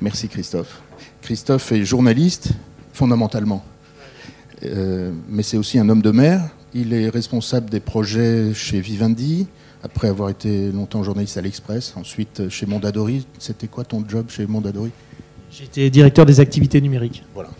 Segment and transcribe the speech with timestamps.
[0.00, 0.80] Merci Christophe.
[1.22, 2.50] Christophe est journaliste,
[2.92, 3.64] fondamentalement.
[4.64, 6.50] Euh, mais c'est aussi un homme de mer.
[6.72, 9.48] Il est responsable des projets chez Vivendi,
[9.82, 13.26] après avoir été longtemps journaliste à l'Express, ensuite chez Mondadori.
[13.38, 14.90] C'était quoi ton job chez Mondadori?
[15.50, 17.24] J'étais directeur des activités numériques.
[17.34, 17.50] Voilà.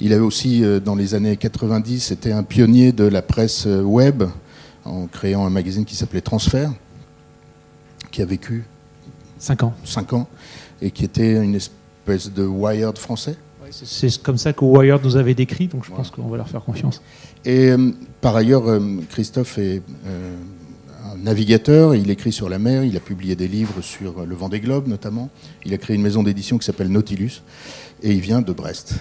[0.00, 3.82] Il avait aussi, euh, dans les années 90, été un pionnier de la presse euh,
[3.82, 4.24] web
[4.84, 6.72] en créant un magazine qui s'appelait Transfert,
[8.10, 8.64] qui a vécu
[9.38, 9.74] 5 ans.
[9.84, 10.28] 5 ans,
[10.82, 11.77] et qui était une espèce
[12.08, 13.36] de Wired français.
[13.70, 16.64] C'est comme ça que Wired nous avait décrit, donc je pense qu'on va leur faire
[16.64, 17.02] confiance.
[17.44, 17.90] Et euh,
[18.20, 18.64] par ailleurs,
[19.10, 24.24] Christophe est un navigateur, il écrit sur la mer, il a publié des livres sur
[24.24, 25.28] le vent des globes notamment.
[25.66, 27.42] Il a créé une maison d'édition qui s'appelle Nautilus,
[28.02, 28.94] et il vient de Brest.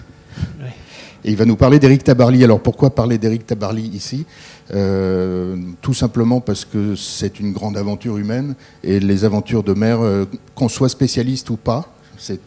[1.23, 2.43] Et il va nous parler d'Éric Tabarly.
[2.43, 4.25] Alors pourquoi parler d'Éric Tabarly ici?
[4.73, 9.99] Euh, Tout simplement parce que c'est une grande aventure humaine et les aventures de mer,
[10.01, 12.39] euh, qu'on soit spécialiste ou pas, c'est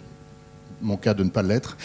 [0.83, 1.77] mon cas de ne pas l'être,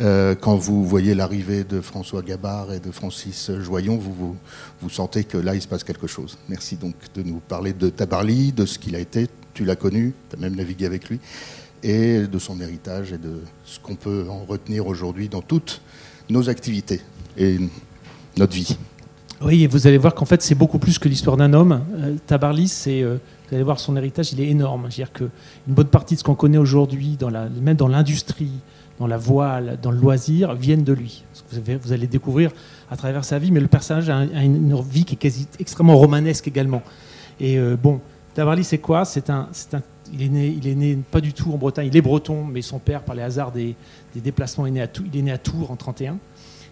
[0.00, 4.36] euh, quand vous voyez l'arrivée de François Gabard et de Francis Joyon, vous,
[4.80, 6.38] vous, sentez que là, il se passe quelque chose.
[6.48, 9.28] Merci donc de nous parler de Tabarly, de ce qu'il a été.
[9.54, 11.20] Tu l'as connu, tu as même navigué avec lui,
[11.82, 15.80] et de son héritage et de ce qu'on peut en retenir aujourd'hui dans toutes
[16.28, 17.00] nos activités
[17.36, 17.58] et
[18.36, 18.76] notre vie.
[19.40, 21.84] Oui, et vous allez voir qu'en fait, c'est beaucoup plus que l'histoire d'un homme.
[21.96, 23.18] Euh, Tabarly, c'est, euh,
[23.48, 24.88] vous allez voir, son héritage, il est énorme.
[24.90, 25.30] C'est-à-dire qu'une
[25.66, 27.16] bonne partie de ce qu'on connaît aujourd'hui,
[27.62, 28.52] même dans l'industrie,
[28.98, 31.24] dans la voile, dans le loisir, viennent de lui.
[31.82, 32.50] Vous, allez découvrir
[32.90, 36.82] à travers sa vie, mais le personnage a, une vie qui est extrêmement romanesque également.
[37.40, 38.00] Et euh, bon,
[38.34, 39.04] Tabarly, c'est quoi?
[39.04, 39.48] C'est un,
[40.12, 43.14] il est, né, pas du tout en Bretagne, il est breton, mais son père, par
[43.14, 43.76] les hasards des,
[44.14, 46.18] déplacements, est né à il est né à Tours en 31.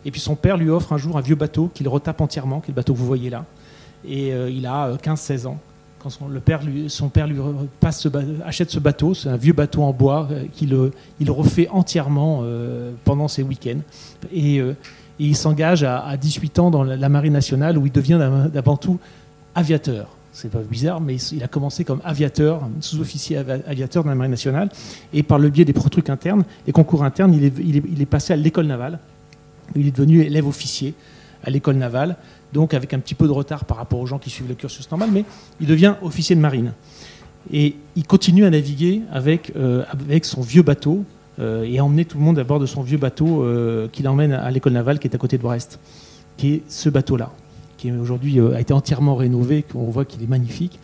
[0.05, 2.71] Et puis son père lui offre un jour un vieux bateau qu'il retape entièrement, qui
[2.71, 3.45] est le bateau que vous voyez là.
[4.05, 5.59] Et euh, il a 15-16 euh, ans.
[5.99, 6.87] Quand son, père lui,
[8.45, 10.77] achète ce bateau, c'est un vieux bateau en bois euh, qu'il
[11.19, 12.45] il refait entièrement
[13.05, 13.81] pendant ses week-ends.
[14.33, 14.61] Et,
[15.19, 18.21] il s'engage à, à, 18 ans dans la marine nationale où il devient
[18.53, 18.99] d'avant tout
[19.55, 24.33] aviateur c'est pas bizarre, mais il a commencé comme aviateur, sous-officier aviateur dans la marine
[24.33, 24.69] nationale,
[25.15, 28.67] et par le biais des trucs internes, les concours internes, il est, passé à l'école
[28.67, 28.99] navale.
[29.75, 30.93] Il est devenu élève officier
[31.43, 32.17] à l'école navale,
[32.53, 34.91] donc avec un petit peu de retard par rapport aux gens qui suivent le cursus
[34.91, 35.25] normal, mais
[35.61, 36.73] il devient officier de marine.
[37.53, 41.05] Et il continue à naviguer avec, euh, avec son vieux bateau
[41.39, 44.09] euh, et à emmener tout le monde à bord de son vieux bateau euh, qu'il
[44.09, 45.79] emmène à l'école navale qui est à côté de Brest,
[46.37, 47.31] qui est ce bateau-là
[47.77, 50.79] qui aujourd'hui a été entièrement rénové, qu'on voit qu'il est magnifique,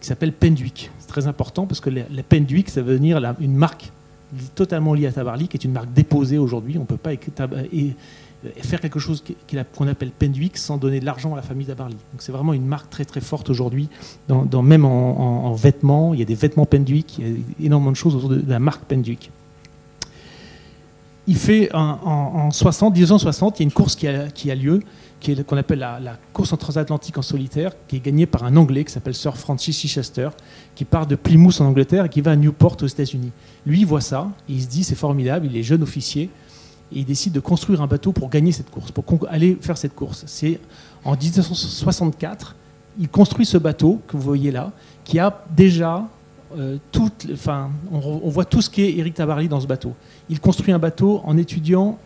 [0.00, 0.90] qui s'appelle Penduic.
[0.98, 3.90] C'est très important parce que la, Penduic, ça veut dire une marque
[4.54, 6.76] totalement liée à Tabarly, qui est une marque déposée aujourd'hui.
[6.78, 7.12] On ne peut pas
[8.62, 9.24] faire quelque chose
[9.76, 11.94] qu'on appelle Penduic sans donner de l'argent à la famille Tabarly.
[11.94, 13.88] Donc c'est vraiment une marque très très forte aujourd'hui,
[14.28, 16.14] même en, vêtements.
[16.14, 18.58] Il y a des vêtements Penduic, il y a énormément de choses autour de, la
[18.58, 19.30] marque Penduic.
[21.28, 24.80] Il fait en, en, 60, 1960, il y a une course qui a, lieu
[25.46, 28.92] qu'on appelle la, course en transatlantique en solitaire, qui est gagnée par un Anglais qui
[28.92, 30.28] s'appelle Sir Francis Chichester,
[30.74, 33.32] qui part de Plymouth en Angleterre et qui va à Newport aux États-Unis.
[33.64, 36.30] Lui, il voit ça, et il se dit c'est formidable, il est jeune officier,
[36.92, 39.94] et il décide de construire un bateau pour gagner cette course, pour aller faire cette
[39.94, 40.24] course.
[40.26, 40.60] C'est
[41.04, 42.54] en 1964,
[42.98, 44.72] il construit ce bateau que vous voyez là,
[45.04, 46.08] qui a déjà
[46.56, 46.78] euh,
[47.32, 49.94] enfin, on, voit tout ce qu'est Eric Tabarly dans ce bateau.
[50.28, 51.98] Il construit un bateau en étudiant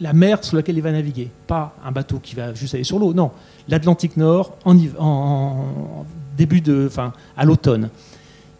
[0.00, 1.30] la mer sur laquelle il va naviguer.
[1.46, 3.30] Pas un bateau qui va juste aller sur l'eau, non.
[3.68, 4.76] L'Atlantique Nord en,
[6.36, 7.90] début de, enfin, à l'automne.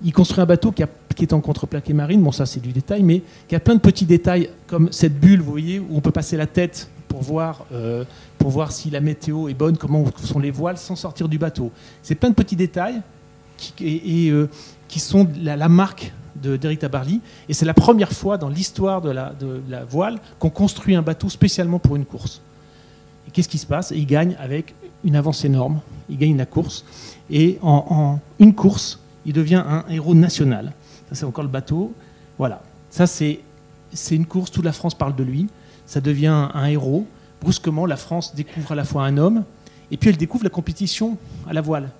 [0.02, 3.22] Il construit un bateau qui, est en contreplaqué marine, bon ça c'est du détail, mais
[3.48, 6.36] qui a plein de petits détails comme cette bulle, vous voyez, où on peut passer
[6.36, 8.04] la tête pour voir, euh,
[8.38, 11.70] pour voir si la météo est bonne, comment sont les voiles sans sortir du bateau.
[12.02, 13.02] C'est plein de petits détails
[13.56, 14.46] qui, euh,
[14.96, 17.20] sont la marque d'Eric Tabarly.
[17.48, 21.28] Et c'est la première fois dans l'histoire de de la voile qu'on construit un bateau
[21.28, 22.40] spécialement pour une course.
[23.26, 23.92] Et qu'est-ce qui se passe?
[23.94, 24.74] Il gagne avec
[25.04, 25.80] une avance énorme.
[26.08, 26.84] Il gagne la course.
[27.30, 30.72] Et en, une course, il devient un héros national.
[31.08, 31.92] Ça, c'est encore le bateau.
[32.38, 32.62] Voilà.
[32.90, 33.40] Ça, c'est
[34.10, 34.50] une course.
[34.50, 35.48] Toute la France parle de lui.
[35.86, 37.06] Ça devient un héros.
[37.40, 39.44] Brusquement, la France découvre à la fois un homme,
[39.90, 41.16] et puis elle découvre la compétition
[41.48, 41.90] à la voile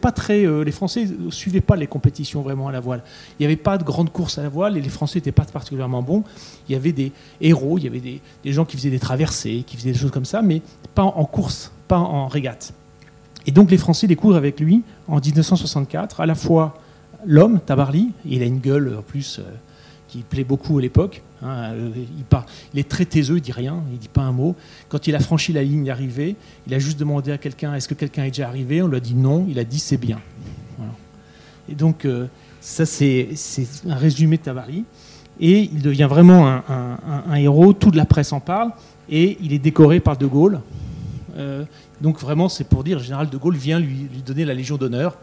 [0.00, 0.46] pas très.
[0.46, 3.02] Euh, les Français ne suivaient pas les compétitions vraiment à la voile.
[3.38, 5.44] Il n'y avait pas de grandes courses à la voile et les Français n'étaient pas
[5.44, 6.24] particulièrement bons.
[6.68, 8.20] Il y avait des héros, il y avait des,
[8.52, 10.62] gens qui faisaient des traversées, qui faisaient des choses comme ça, mais
[10.94, 12.72] pas en, course, pas en, régate.
[13.46, 16.78] Et donc les Français découvrent avec lui, en 1964, à la fois
[17.24, 19.38] l'homme, Tabarly, il a une gueule en plus.
[19.38, 19.42] Euh,
[20.10, 21.22] qui plaît beaucoup à l'époque.
[21.42, 21.90] Hein, euh,
[22.74, 24.56] il, est très taiseux, il dit rien, il dit pas un mot.
[24.88, 27.94] Quand il a franchi la ligne d'arrivée, il a juste demandé à quelqu'un est-ce que
[27.94, 28.82] quelqu'un est déjà arrivé?
[28.82, 30.18] On lui a dit non, il a dit c'est bien.
[31.68, 32.26] Et donc, euh,
[32.60, 33.28] ça, c'est
[33.88, 34.84] un résumé de Tabarly.
[35.38, 38.72] Et il devient vraiment un, héros, toute la presse en parle,
[39.08, 40.60] et il est décoré par De Gaulle.
[41.36, 41.64] Euh,
[42.00, 45.16] donc vraiment, c'est pour dire, le général De Gaulle vient lui, donner la Légion d'honneur.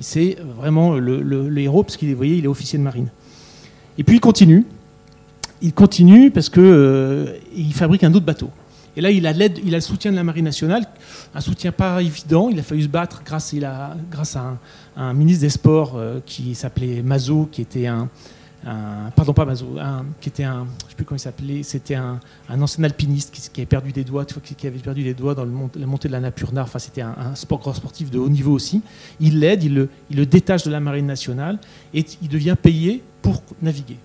[0.00, 3.08] C'est vraiment le, héros, parce qu'il est, il est officier de marine.
[3.98, 4.64] Et puis il continue.
[5.60, 7.36] Il continue parce qu'il euh,
[7.72, 8.50] fabrique un autre bateau.
[8.96, 10.84] Et là, il a, il le soutien de la Marine nationale,
[11.34, 12.50] un soutien pas évident.
[12.50, 13.54] Il a fallu se battre grâce
[14.36, 14.58] à,
[14.96, 18.10] un, ministre des Sports euh, qui s'appelait Mazot, qui était un,
[19.16, 19.76] pardon pas Mazot,
[20.20, 23.66] qui était un, je sais plus comment il s'appelait, c'était un, ancien alpiniste qui, avait
[23.66, 26.62] perdu des doigts, qui avait perdu des doigts dans la montée de la Napurna.
[26.62, 28.82] Enfin, c'était un, sport grand sportif de haut niveau aussi.
[29.20, 31.58] Il l'aide, il le, détache de la Marine nationale
[31.92, 33.96] et il devient payé pour naviguer.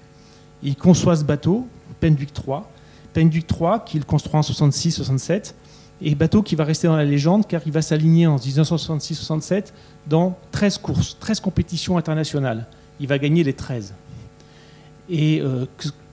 [0.64, 1.68] Il conçoit ce bateau,
[2.00, 2.72] Penduic 3
[3.18, 5.54] Penduc 3 qu'il construit en 66-67
[6.02, 9.74] et bateau qui va rester dans la légende car il va s'aligner en 1966-67
[10.08, 12.68] dans 13 courses, 13 compétitions internationales.
[13.00, 13.94] Il va gagner les 13.
[15.10, 15.66] Et euh,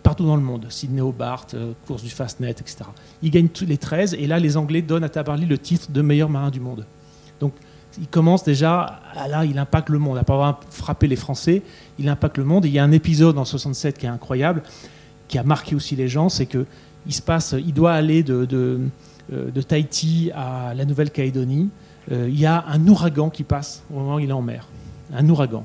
[0.02, 2.84] partout dans le monde, Sydney Hobart, euh, course du Fastnet, etc.
[3.22, 6.02] Il gagne tous les 13 et là les Anglais donnent à Tabarly le titre de
[6.02, 6.86] meilleur marin du monde.
[7.40, 7.54] Donc
[7.98, 10.18] il commence déjà, là il impacte le monde.
[10.18, 11.62] Après avoir frappé les Français,
[11.98, 12.64] il impacte le monde.
[12.64, 14.62] Et il y a un épisode en 67 qui est incroyable,
[15.28, 16.66] qui a marqué aussi les gens, c'est que
[17.06, 18.80] il se passe, il doit aller de,
[19.32, 21.68] euh, Tahiti à la Nouvelle-Calédonie.
[22.10, 24.68] Il y a un ouragan qui passe au moment où il est en mer.
[25.14, 25.64] Un ouragan.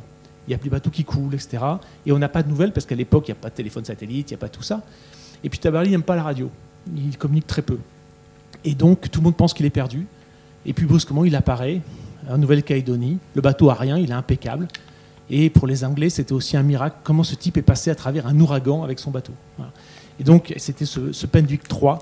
[0.50, 1.64] Il n'y a plus de bateaux qui coulent, etc.
[2.08, 3.86] Et on n'a pas de nouvelles parce qu'à l'époque, il n'y a pas de téléphone
[3.86, 4.82] satellite, il n'y a pas tout ça.
[5.44, 6.50] Et puis Tabarly n'aime pas la radio.
[6.96, 7.78] Il communique très peu.
[8.66, 10.08] Et donc, tout le monde pense qu'il est perdu.
[10.66, 11.82] Et puis, brusquement, il apparaît
[12.28, 13.20] en Nouvelle-Calédonie.
[13.36, 14.68] Le bateau a rien, il est impeccable.
[15.30, 18.26] Et pour les Anglais, c'était aussi un miracle comment ce type est passé à travers
[18.26, 19.34] un ouragan avec son bateau.
[20.20, 22.00] Et donc, c'était ce, ce Penduic 3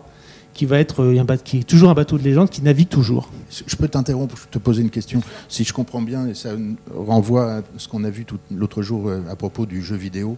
[0.57, 3.29] qui va être euh, qui est toujours un bateau de légende, qui navigue toujours.
[3.67, 5.21] Je peux t'interrompre, te poser une question.
[5.47, 6.49] Si je comprends bien, et ça
[6.93, 10.35] renvoie à ce qu'on a vu l'autre jour euh, à propos du jeu vidéo,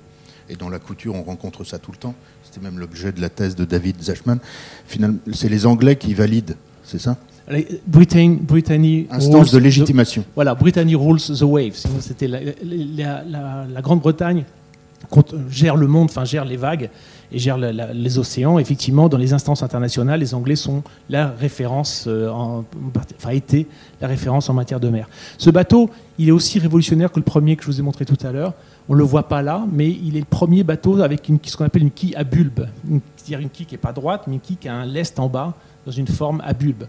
[0.49, 2.15] et dans la couture, on rencontre ça tout le temps.
[2.43, 4.39] C'était même l'objet de la thèse de David Zachman.
[4.85, 7.17] Finalement, c'est les Anglais qui valident, c'est ça?
[7.87, 10.23] Britannie, Instance de légitimation.
[10.35, 11.83] voilà, Britannie rules the waves.
[11.99, 14.43] C'était la, la Grande-Bretagne
[15.49, 16.89] gère le monde, enfin gère les vagues
[17.31, 18.59] et gère les océans.
[18.59, 22.65] Effectivement, dans les instances internationales, les Anglais sont la référence, euh, en,
[23.17, 23.67] enfin étaient
[24.01, 25.09] la référence en matière de mer.
[25.37, 28.17] Ce bateau, il est aussi révolutionnaire que le premier que je vous ai montré tout
[28.25, 28.53] à l'heure.
[28.87, 31.65] On ne le voit pas là, mais il est le premier bateau avec ce qu'on
[31.65, 32.65] appelle une quille à bulbe,
[33.15, 35.29] c'est-à-dire une quille qui n'est pas droite, mais une quille qui a un lest en
[35.29, 35.53] bas
[35.85, 36.85] dans une forme à bulbe.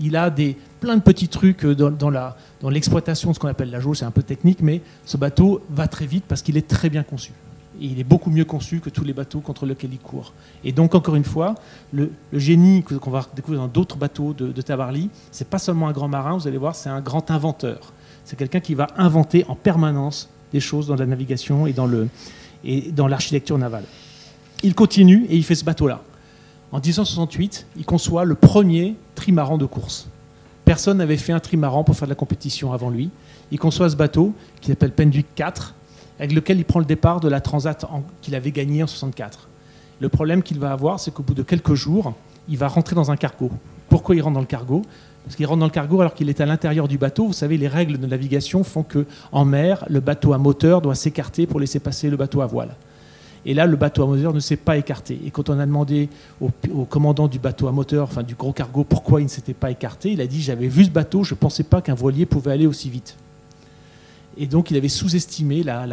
[0.00, 3.80] Il a des, plein de petits trucs dans, dans l'exploitation de ce qu'on appelle la
[3.80, 6.88] jauge, c'est un peu technique, mais ce bateau va très vite parce qu'il est très
[6.88, 7.32] bien conçu
[7.86, 10.32] il est beaucoup mieux conçu que tous les bateaux contre lesquels il court.
[10.64, 11.54] Et donc, encore une fois,
[11.92, 15.92] le, génie qu'on va découvrir dans d'autres bateaux de, de Tabarly, c'est pas seulement un
[15.92, 17.92] grand marin, vous allez voir, c'est un grand inventeur.
[18.24, 22.08] C'est quelqu'un qui va inventer en permanence des choses dans la navigation et dans, le,
[22.64, 23.84] et dans l'architecture navale.
[24.62, 26.02] Il continue et il fait ce bateau-là.
[26.70, 30.08] En 1968, il conçoit le premier trimaran de course.
[30.64, 33.10] Personne n'avait fait un trimaran pour faire de la compétition avant lui.
[33.50, 35.74] Il conçoit ce bateau qui s'appelle Penduic 4,
[36.18, 37.84] avec lequel il prend le départ de la Transat
[38.20, 39.48] qu'il avait gagnée en 64.
[40.00, 42.14] Le problème qu'il va avoir, c'est qu'au bout de quelques jours,
[42.48, 43.50] il va rentrer dans un cargo.
[43.88, 44.82] Pourquoi il rentre dans le cargo?
[45.24, 47.26] Parce qu'il rentre dans le cargo alors qu'il est à l'intérieur du bateau.
[47.26, 50.94] Vous savez, les règles de navigation font que en mer, le bateau à moteur doit
[50.94, 52.74] s'écarter pour laisser passer le bateau à voile.
[53.44, 55.20] Et là, le bateau à moteur ne s'est pas écarté.
[55.24, 56.08] Et quand on a demandé
[56.40, 59.54] au, au, commandant du bateau à moteur, enfin du gros cargo, pourquoi il ne s'était
[59.54, 62.26] pas écarté, il a dit J'avais vu ce bateau, je ne pensais pas qu'un voilier
[62.26, 63.16] pouvait aller aussi vite.
[64.36, 65.86] Et donc, il avait sous-estimé la,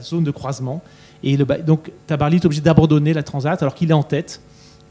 [0.00, 0.82] zone de croisement.
[1.22, 4.40] Et donc, Tabarly est obligé d'abandonner la Transat alors qu'il est en tête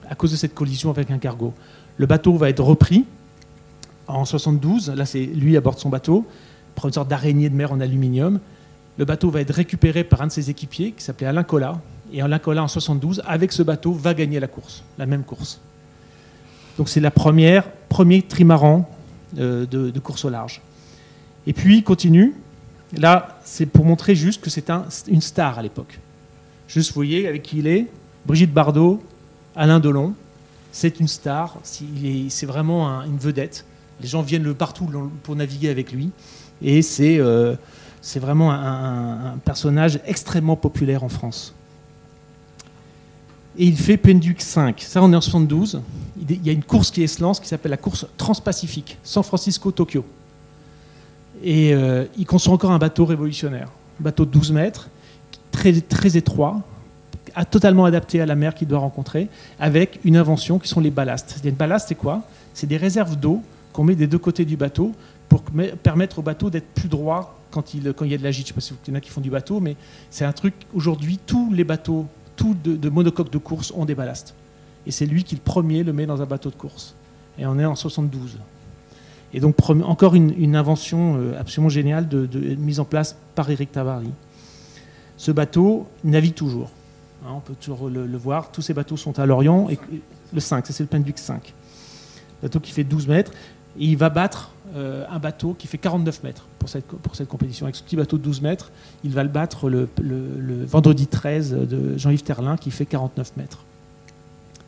[0.09, 1.53] à cause de cette collision avec un cargo.
[1.98, 3.05] Le bateau va être repris
[4.07, 4.89] en 72.
[4.95, 6.25] Là, c'est lui à bord de son bateau,
[6.75, 8.39] prend une sorte d'araignée de mer en aluminium.
[8.98, 11.79] Le bateau va être récupéré par un de ses équipiers qui s'appelait Alain Collat.
[12.12, 15.62] Et Alain Collat, en 72, avec ce bateau, va gagner la course, la même course.
[16.77, 18.89] Donc, c'est la première, premier trimaran
[19.38, 20.62] euh, de course au large.
[21.48, 22.34] Et puis, il continue.
[22.98, 26.00] Là, c'est pour montrer juste que c'est un, une star à l'époque.
[26.67, 27.88] Juste, vous voyez avec qui il est
[28.25, 29.01] Brigitte Bardot,
[29.55, 30.13] Alain Delon.
[30.72, 33.65] C'est une star, c'est vraiment une vedette.
[34.01, 34.88] Les gens viennent le partout
[35.24, 36.12] pour naviguer avec lui.
[36.62, 37.55] Et c'est euh,
[38.17, 41.53] vraiment un, personnage extrêmement populaire en France.
[43.58, 44.79] Et il fait Penduc 5.
[44.81, 45.81] Ça, on est en 72.
[46.29, 50.05] Il y a une course qui se lance qui s'appelle la course transpacifique, San Francisco-Tokyo.
[51.43, 53.69] Et euh, il conçoit encore un bateau révolutionnaire,
[54.00, 54.89] un bateau de 12 mètres,
[55.51, 56.62] très, très étroit,
[57.50, 59.29] totalement adapté à la mer qu'il doit rencontrer,
[59.60, 61.39] avec une invention qui sont les ballastes.
[61.43, 62.24] Les ballastes, c'est quoi?
[62.53, 63.41] C'est des réserves d'eau
[63.72, 64.93] qu'on met des deux côtés du bateau
[65.29, 65.43] pour
[65.84, 68.48] permettre au bateau d'être plus droit quand il, quand il y a de la gîte.
[68.48, 69.75] Je ne sais pas s'il y en a qui font du bateau, mais
[70.10, 70.53] c'est un truc.
[70.74, 74.34] Aujourd'hui, tous les bateaux, tous de, de monocoques de course ont des ballasts.
[74.88, 76.96] Et c'est lui qui, le premier, le met dans un bateau de course.
[77.38, 78.39] Et on est en 72.
[79.33, 82.07] Et donc, encore une, invention euh, absolument géniale
[82.57, 84.12] mise en place par Eric Tabarly.
[85.17, 86.71] Ce bateau navigue toujours.
[87.25, 88.51] Hein, on peut toujours le, voir.
[88.51, 89.69] Tous ces bateaux sont à Lorient.
[89.69, 89.77] Et,
[90.33, 91.53] le 5, ça c'est le Penduc 5.
[92.41, 93.31] Bateau qui fait 12 mètres.
[93.79, 97.27] Et il va battre euh, un bateau qui fait 49 mètres pour cette, pour cette
[97.27, 97.65] compétition.
[97.65, 98.71] Avec ce petit bateau de 12 mètres,
[99.03, 99.89] il va le battre le,
[100.65, 103.59] vendredi 13 de Jean-Yves Terlin qui fait 49 mètres.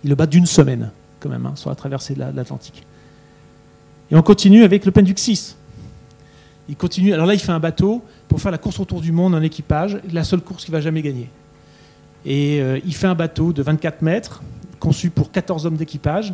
[0.04, 2.86] Il le bat d'une semaine, quand même, hein, sur la traversée de l'Atlantique.
[4.12, 5.56] Et on continue avec le Penduc 6.
[6.68, 7.14] Il continue.
[7.14, 10.00] Alors là, il fait un bateau pour faire la course autour du monde en équipage,
[10.12, 11.30] la seule course qu'il va jamais gagner.
[12.26, 14.44] Et euh, il fait un bateau de 24 mètres,
[14.80, 16.34] conçu pour 14 hommes d'équipage,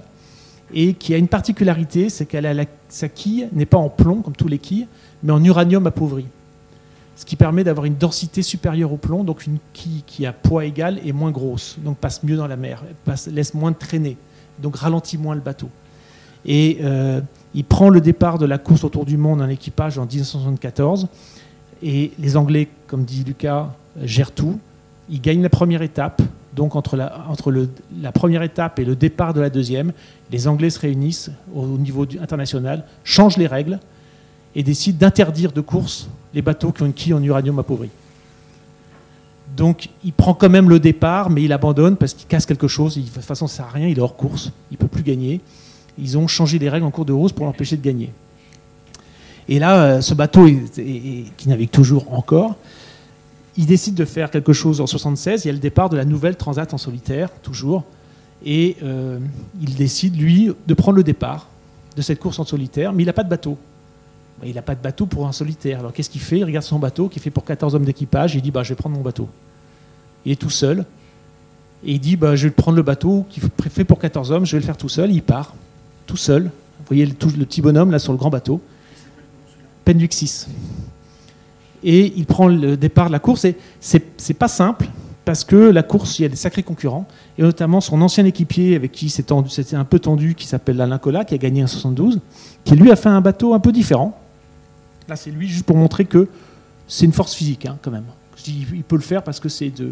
[0.74, 4.36] et qui a une particularité, c'est qu'elle a sa quille n'est pas en plomb comme
[4.36, 4.88] tous les quilles,
[5.24, 6.26] mais en uranium appauvri.
[7.16, 10.66] Ce qui permet d'avoir une densité supérieure au plomb, donc une quille qui a poids
[10.66, 12.84] égal et moins grosse, donc passe mieux dans la mer,
[13.32, 14.18] laisse moins de traîner,
[14.60, 15.70] donc ralentit moins le bateau.
[16.46, 17.22] Et euh,
[17.54, 21.08] il prend le départ de la course autour du monde en équipage en 1974.
[21.84, 23.70] Et les Anglais, comme dit Lucas,
[24.04, 24.60] gèrent tout.
[25.10, 26.22] Ils gagnent la première étape.
[26.56, 29.92] Donc entre, la, première étape et le départ de la deuxième,
[30.32, 33.80] les Anglais se réunissent au, niveau international, changent les règles
[34.56, 37.90] et décident d'interdire de course les bateaux qui ont une quille en uranium appauvri.
[39.56, 42.98] Donc il prend quand même le départ, mais il abandonne parce qu'il casse quelque chose.
[42.98, 45.04] de toute façon, ça sert à rien, il est hors course, il ne peut plus
[45.04, 45.42] gagner
[46.00, 48.12] ils ont changé les règles en cours de route pour l'empêcher de gagner.
[49.50, 52.56] Et là, euh, ce bateau, qui navigue toujours encore,
[53.56, 55.46] il décide de faire quelque chose en 76.
[55.46, 57.84] Il y a le départ de la nouvelle Transat en solitaire, toujours.
[58.46, 59.20] Et euh,
[59.60, 61.48] il décide, lui, de prendre le départ
[61.96, 63.58] de cette course en solitaire, mais il n'a pas de bateau.
[64.44, 65.80] Il n'a pas de bateau pour un solitaire.
[65.80, 66.38] Alors qu'est-ce qu'il fait?
[66.38, 68.76] Il regarde son bateau qui fait pour 14 hommes d'équipage il dit bah, Je vais
[68.76, 69.28] prendre mon bateau.
[70.26, 70.86] Il est tout seul.
[71.84, 74.52] Et il dit bah, Je vais prendre le bateau qui fait pour 14 hommes, je
[74.52, 75.12] vais le faire tout seul.
[75.12, 75.56] Il part
[76.08, 76.46] tout seul.
[76.46, 78.62] Vous voyez le, petit bonhomme là sur le grand bateau.
[79.86, 80.48] Penduc 6.
[81.84, 83.46] Et il prend le départ de la course.
[83.46, 84.88] Et c'est pas simple
[85.28, 87.06] parce que la course, il y a des sacrés concurrents,
[87.38, 89.34] et notamment son ancien équipier avec qui c'était
[89.76, 92.22] un peu tendu, qui s'appelle Alain Collat, qui a gagné en 72,
[92.64, 94.18] qui lui a fait un bateau un peu différent.
[95.10, 96.30] Là, c'est lui juste pour montrer que
[96.88, 98.06] c'est une force physique, hein, quand même.
[98.38, 99.92] Je dis, il peut le faire parce que c'est de,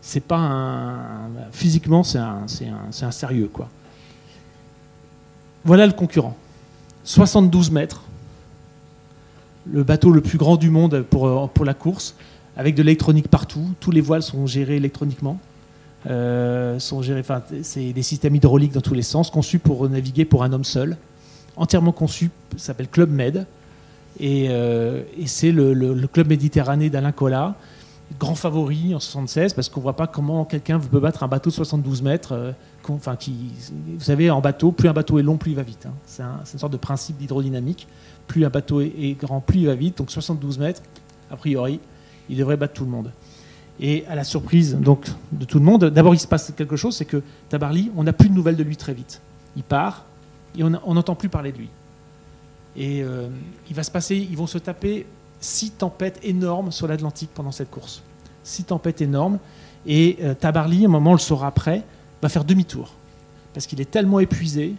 [0.00, 3.68] c'est pas un, physiquement, c'est un, un, un, sérieux, quoi.
[5.64, 6.36] Voilà le concurrent.
[7.04, 8.02] 72 mètres,
[9.70, 12.14] le bateau le plus grand du monde pour, euh, pour la course,
[12.56, 13.64] avec de l'électronique partout.
[13.80, 15.38] Tous les voiles sont gérés électroniquement.
[16.08, 20.64] Euh, c'est des systèmes hydrauliques dans tous les sens, conçus pour naviguer pour un homme
[20.64, 20.96] seul,
[21.56, 23.46] entièrement conçu, s'appelle Club Med,
[24.18, 27.54] et, euh, c'est le, club méditerranéen d'Alain Collat,
[28.18, 31.54] grand favori en 76 parce qu'on voit pas comment quelqu'un peut battre un bateau de
[31.54, 32.54] 72 mètres.
[32.88, 35.86] Vous savez, en bateau, plus un bateau est long, plus il va vite.
[35.86, 35.92] Hein.
[36.06, 36.22] C'est
[36.54, 37.86] une sorte de principe d'hydrodynamique.
[38.26, 39.98] Plus un bateau est, grand, plus il va vite.
[39.98, 40.82] Donc 72 mètres,
[41.30, 41.80] a priori,
[42.28, 43.10] il devrait battre tout le monde.
[43.80, 46.96] Et à la surprise donc de tout le monde, d'abord il se passe quelque chose,
[46.96, 49.20] c'est que Tabarly, on n'a plus de nouvelles de lui très vite.
[49.56, 50.04] Il part
[50.56, 51.68] et on n'entend plus parler de lui.
[52.76, 53.28] Et euh,
[53.68, 55.06] il va se passer, ils vont se taper
[55.40, 58.02] six tempêtes énormes sur l'Atlantique pendant cette course.
[58.44, 59.38] Six tempêtes énormes.
[59.86, 61.82] Et euh, Tabarly, à un moment, on le saura après,
[62.22, 62.94] va faire demi-tour.
[63.52, 64.74] Parce qu'il est tellement épuisé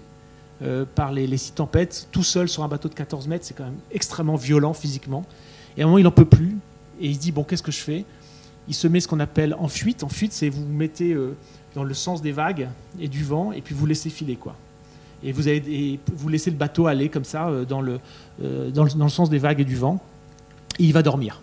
[0.61, 3.65] euh, par les, six tempêtes, tout seul sur un bateau de 14 mètres, c'est quand
[3.65, 5.23] même extrêmement violent physiquement.
[5.77, 6.57] Et à un moment, il n'en peut plus.
[6.99, 8.05] Et il se dit, bon, qu'est-ce que je fais?
[8.67, 10.03] Il se met ce qu'on appelle en fuite.
[10.03, 11.35] En fuite, c'est vous vous mettez euh,
[11.75, 12.69] dans le sens des vagues
[12.99, 14.35] et du vent, et puis vous laissez filer.
[14.35, 14.55] quoi.
[15.23, 17.99] Et vous, avez, vous laissez le bateau aller comme ça, dans le,
[18.39, 20.01] dans le sens des vagues et du vent
[20.79, 21.41] et il va dormir.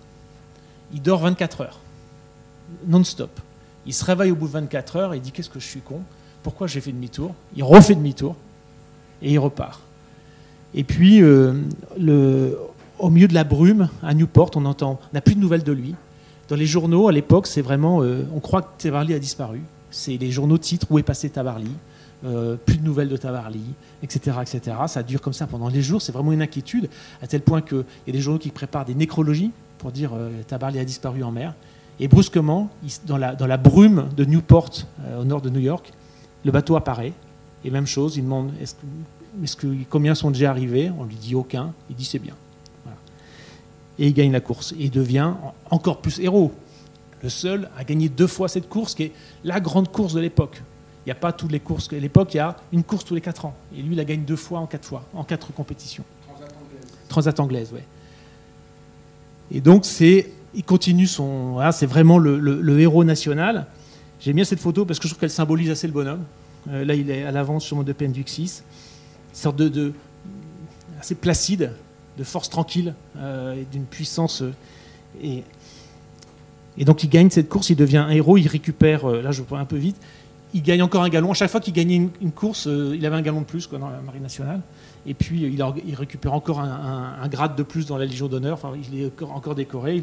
[0.92, 1.80] Il dort 24 heures,
[2.87, 3.40] non-stop.
[3.87, 5.81] Il se réveille au bout de 24 heures et il dit Qu'est-ce que je suis
[5.81, 6.01] con?
[6.43, 7.35] Pourquoi j'ai fait demi-tour?
[7.57, 8.37] Il refait demi-tour
[9.23, 9.81] et il repart.
[10.75, 11.55] Et puis, euh,
[12.99, 15.95] au milieu de la brume, à Newport, on entend, n'a plus de nouvelles de lui.
[16.49, 19.61] Dans les journaux, à l'époque, c'est vraiment, euh, on croit que Tabarly a disparu.
[19.91, 21.71] C'est les journaux titres où est passé Tabarly?
[22.25, 23.63] Euh, plus de nouvelles de Tabarly,
[24.03, 24.77] etc., etc.
[24.89, 26.03] Ça dure comme ça pendant des jours.
[26.03, 26.89] C'est vraiment une inquiétude,
[27.23, 30.13] à tel point qu'il y a des journaux qui préparent des nécrologies pour dire
[30.47, 31.55] Tabarly a disparu en mer.
[32.00, 32.71] Et brusquement,
[33.07, 34.71] dans, la, dans la brume de Newport,
[35.04, 35.92] euh, au nord de New York,
[36.45, 37.12] le bateau apparaît.
[37.62, 40.90] Et même chose, il demande est-ce que, combien sont déjà arrivés?
[40.99, 41.73] On lui dit aucun.
[41.90, 42.35] Il dit c'est bien.
[43.99, 44.73] Et il gagne la course.
[44.73, 45.33] Et il devient
[45.71, 46.52] encore plus héros.
[47.23, 49.12] Le seul à gagner deux fois cette course, qui est
[49.45, 50.62] la grande course de l'époque.
[51.04, 51.92] Il n'y a pas toutes les courses.
[51.92, 53.54] À l'époque, il y a une course tous les 4 ans.
[53.76, 56.04] Et lui, il la gagne deux fois en quatre fois, en quatre compétitions.
[56.26, 56.87] Transat anglaise.
[57.09, 57.85] Transat anglaise, ouais.
[59.52, 61.52] Et donc, c'est, il continue son.
[61.52, 63.66] Voilà, c'est vraiment le, héros national.
[64.21, 66.25] J'aime bien cette photo parce que je trouve qu'elle symbolise assez le bonhomme.
[66.69, 68.64] Euh, là, il est à l'avance sur mon de Penduc 6.
[69.30, 69.92] Une sorte de,
[71.00, 71.73] assez placide,
[72.19, 74.42] de force tranquille, euh, d'une puissance.
[74.42, 74.52] Euh,
[75.23, 75.42] et,
[76.76, 79.07] et donc, il gagne cette course, il devient un héros, il récupère.
[79.07, 79.97] là, je prends un peu vite.
[80.52, 81.30] Il gagne encore un galon.
[81.30, 84.00] À chaque fois qu'il gagnait une, course, il avait un galon de plus dans la
[84.00, 84.61] Marine nationale.
[85.07, 88.54] Et puis il, récupère encore un, grade de plus dans la Légion d'honneur.
[88.54, 90.02] Enfin, il est encore, décoré.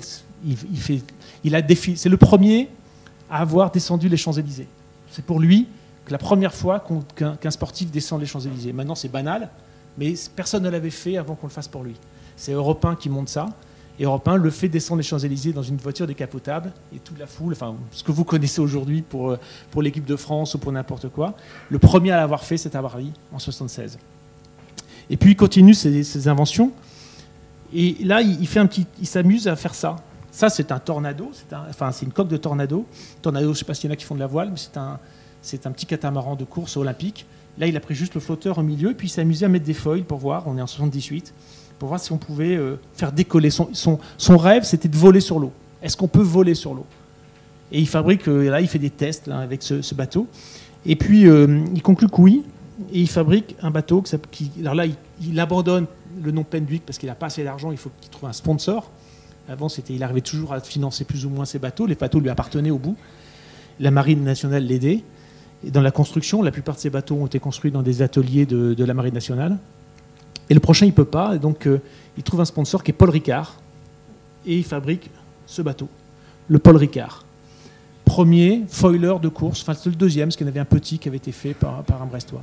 [1.44, 1.62] Il, a
[1.96, 2.70] C'est le premier
[3.30, 4.68] à avoir descendu les Champs-Élysées.
[5.12, 5.68] C'est pour lui
[6.06, 6.84] que la première fois
[7.16, 8.74] qu'un sportif descend les Champs-Élysées.
[8.74, 9.50] Maintenant, c'est banal,
[9.98, 11.96] mais personne ne l'avait fait avant qu'on le fasse pour lui.
[12.36, 13.48] C'est Europe qui monte ça.
[14.00, 16.72] Et Europe le fait descendre les Champs-Élysées dans une voiture décapotable.
[16.96, 19.38] Et toute la foule, enfin, ce que vous connaissez aujourd'hui pour,
[19.72, 21.36] pour l'équipe de France ou pour n'importe quoi,
[21.70, 23.98] le premier à l'avoir fait, c'est Avarly en 76.
[25.10, 26.72] Et puis il continue ses, inventions.
[27.74, 29.98] Et là, il, fait un petit, il s'amuse à faire ça.
[30.32, 31.32] Ça, c'est un tornado.
[31.34, 32.86] C'est enfin, c'est une coque de tornado.
[33.22, 34.58] Tornado, je ne sais pas s'il y en a qui font de la voile, mais
[34.58, 35.00] c'est un,
[35.42, 37.26] c'est un petit catamaran de course olympique.
[37.58, 39.50] Là, il a pris juste le flotteur au milieu, et puis il s'est amusé à
[39.50, 40.44] mettre des foils pour voir.
[40.46, 41.34] On est en 78
[41.80, 43.50] pour voir si on pouvait euh, faire décoller.
[43.50, 44.00] Son,
[44.38, 45.52] rêve, c'était de voler sur l'eau.
[45.82, 46.86] Est-ce qu'on peut voler sur l'eau?
[47.72, 50.28] Et il fabrique, euh, là, il fait des tests avec ce, bateau.
[50.86, 52.44] Et puis, euh, il conclut que oui,
[52.92, 54.86] et il fabrique un bateau qui, alors là,
[55.22, 55.86] il, abandonne
[56.24, 58.90] le nom Penduic parce qu'il n'a pas assez d'argent, il faut qu'il trouve un sponsor.
[59.50, 61.86] Avant, c'était, il arrivait toujours à financer plus ou moins ses bateaux.
[61.86, 62.98] Les bateaux lui appartenaient au bout.
[63.80, 65.04] La marine nationale l'aidait.
[65.66, 68.46] Et dans la construction, la plupart de ces bateaux ont été construits dans des ateliers
[68.46, 69.58] de, la marine nationale.
[70.50, 71.36] Et le prochain, il peut pas.
[71.36, 71.82] Et donc, euh,
[72.18, 73.56] il trouve un sponsor qui est Paul Ricard.
[74.46, 75.10] Et il fabrique
[75.46, 75.90] ce bateau,
[76.48, 77.26] le Paul Ricard
[78.08, 80.98] premier foiler de course, enfin c'est le deuxième, parce qu'il y en avait un petit
[80.98, 82.42] qui avait été fait par, par un Brestois.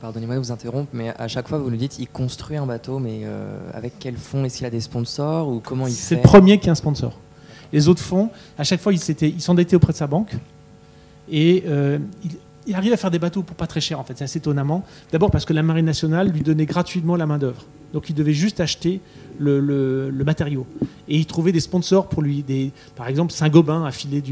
[0.00, 2.98] Pardonnez-moi de vous interrompre, mais à chaque fois vous nous dites il construit un bateau,
[2.98, 4.44] mais euh, avec quel fonds?
[4.44, 7.16] Est-ce qu'il a des sponsors ou comment il C'est le premier qui a un sponsor.
[7.72, 10.34] Les autres fonds, à chaque fois, ils s'endettaient auprès de sa banque
[11.30, 12.32] et euh, il,
[12.74, 14.84] arrive à faire des bateaux pour pas très cher en fait, c'est assez étonnamment.
[15.12, 18.32] D'abord parce que la marine nationale lui donnait gratuitement la main d'œuvre, donc il devait
[18.32, 19.00] juste acheter
[19.38, 20.66] le, matériau
[21.08, 22.44] et il trouvait des sponsors pour lui,
[22.96, 24.22] par exemple Saint-Gobain a filé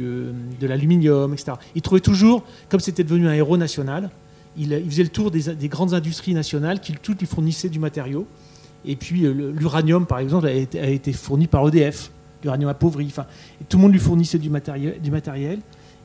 [0.00, 1.52] euh, de l'aluminium, etc.
[1.74, 4.10] Il trouvait toujours, comme c'était devenu un héros national,
[4.58, 8.26] il, faisait le tour des, grandes industries nationales qui toutes lui fournissaient du matériau.
[8.84, 12.10] Et puis euh, l'uranium, par exemple, a été, fourni par EDF,
[12.42, 13.06] l'uranium appauvri.
[13.06, 13.26] Enfin,
[13.68, 14.38] tout le monde lui fournissait.
[14.38, 15.60] Du matériel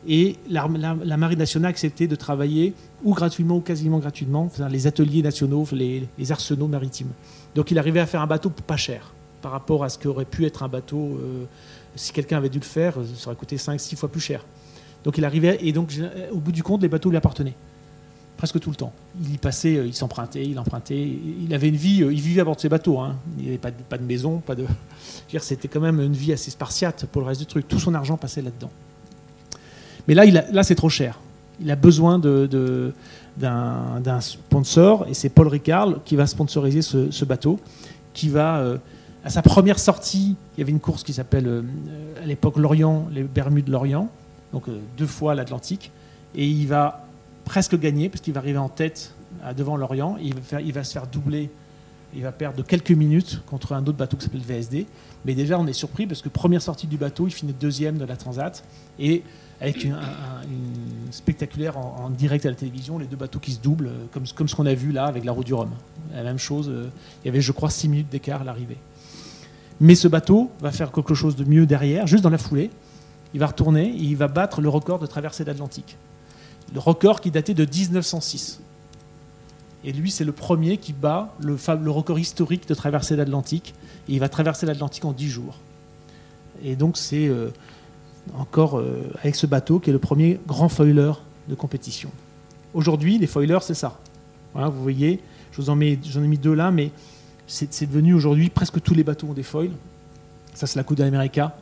[0.08, 5.22] et la, Marine nationale a accepté de travailler ou gratuitement ou quasiment gratuitement, les ateliers
[5.22, 7.12] nationaux, les, arsenaux maritimes.
[7.56, 10.46] Donc il arrivait à faire un bateau pas cher par rapport à ce qu'aurait pu
[10.46, 11.46] être un bateau, euh,
[11.96, 14.46] si quelqu'un avait dû le faire, ça aurait coûté 5-6 fois plus cher.
[15.04, 15.92] Donc il arrivait, et donc
[16.32, 17.56] au bout du compte, les bateaux lui appartenaient
[18.42, 18.92] presque tout le temps.
[19.22, 21.16] Il y passait, euh, il s'empruntait, il empruntait.
[21.44, 23.00] Il avait une vie, euh, il vivait à bord de ses bateaux.
[23.00, 23.16] Hein.
[23.38, 24.66] Il n'y avait pas de, pas de, maison, pas de.
[25.40, 27.68] C'était quand même une vie assez spartiate pour le reste du truc.
[27.68, 28.72] Tout son argent passait là-dedans.
[30.08, 31.20] Mais là, là, c'est trop cher.
[31.60, 32.94] Il a besoin de,
[33.38, 37.60] d'un, sponsor, et c'est Paul Ricard qui va sponsoriser ce, bateau,
[38.14, 38.78] qui va euh,
[39.24, 40.36] à sa première sortie.
[40.56, 41.64] Il y avait une course qui s'appelle
[42.22, 44.10] à l'époque l'Orient, les Bermudes l'Orient,
[44.54, 44.66] donc
[44.98, 45.92] deux fois l'Atlantique,
[46.36, 47.06] et il va
[47.46, 49.14] presque gagné, parce qu'il va arriver en tête
[49.56, 50.18] devant l'Orient.
[50.22, 50.34] Il,
[50.74, 51.50] va se faire doubler.
[52.14, 54.86] Il va perdre quelques minutes contre un autre bateau qui s'appelle VSD.
[55.26, 58.06] Mais déjà, on est surpris parce que première sortie du bateau, il finit deuxième de
[58.06, 58.64] la Transat.
[59.00, 59.24] Et
[59.62, 59.98] avec une,
[61.12, 64.56] spectaculaire en, direct à la télévision, les deux bateaux qui se doublent, euh, comme, ce
[64.56, 65.70] qu'on a vu là avec la roue du Rhum.
[66.14, 66.90] La même chose, euh,
[67.24, 68.78] il y avait, je crois, six minutes d'écart à l'arrivée.
[69.82, 72.70] Mais ce bateau va faire quelque chose de mieux derrière, juste dans la foulée.
[73.34, 75.98] Il va retourner et il va battre le record de traversée de l'Atlantique
[76.74, 78.62] le record qui datait de 1906.
[79.84, 81.56] Et lui, c'est le premier qui bat le,
[81.90, 83.74] record historique de traversée l'Atlantique.
[84.08, 85.58] Et il va traverser l'Atlantique en 10 jours.
[86.64, 87.50] Et donc, c'est euh,
[88.38, 91.12] encore euh, avec ce bateau qui est le premier grand foiler
[91.48, 92.12] de compétition.
[92.74, 94.00] Aujourd'hui, les foilers, c'est ça.
[94.54, 95.20] vous voyez,
[95.52, 96.92] je vous en, j'en ai mis deux là, mais
[97.48, 99.72] c'est, devenu aujourd'hui presque tous les bateaux ont des foils.
[100.54, 101.58] Ça, c'est la Coupe d'América.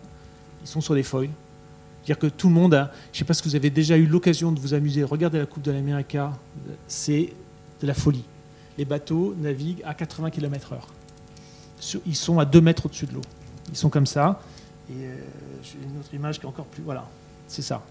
[0.62, 1.30] Ils sont sur des foils.
[2.04, 2.74] C'est-à-dire que tout le monde.
[3.12, 5.04] Je ne sais pas si vous avez déjà eu l'occasion de vous amuser.
[5.04, 6.18] Regardez la Coupe de l'Amérique,
[6.88, 7.34] c'est
[7.82, 8.24] de la folie.
[8.78, 10.78] Les bateaux naviguent à 80 km/h.
[12.06, 13.22] Ils sont à 2 mètres au-dessus de l'eau.
[13.70, 14.42] Ils sont comme ça.
[14.90, 15.16] Et euh,
[15.76, 16.84] une autre image qui est encore plus.
[16.84, 17.08] Voilà,
[17.48, 17.84] c'est ça.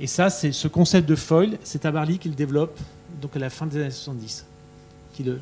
[0.00, 2.78] Et ça, c'est ce concept de foil, c'est Tabarly qui le développe
[3.20, 4.46] donc à la fin des années 70.
[5.12, 5.40] Qui le...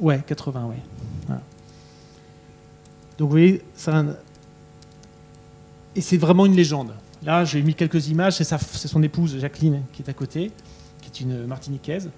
[0.00, 0.76] Ouais, 80, ouais.
[3.18, 4.04] Donc vous voyez, ça,
[5.94, 6.94] et c'est vraiment une légende.
[7.22, 8.34] Là, j'ai mis quelques images.
[8.34, 10.50] C'est son épouse, Jacqueline, qui est à côté,
[11.02, 12.10] qui est une Martiniquaise,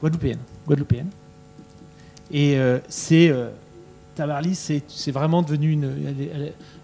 [0.00, 0.38] Guadeloupéenne.
[0.66, 1.08] Guadeloupéenne.
[2.30, 3.34] Et c'est
[4.14, 5.78] Tabarly, c'est vraiment devenu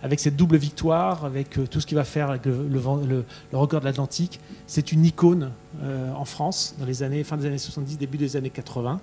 [0.02, 4.40] avec cette double victoire, avec tout ce qu'il va faire avec le, record de l'Atlantique,
[4.66, 5.50] c'est une icône
[5.82, 9.00] en France dans les années fin des années 70, début des années 80.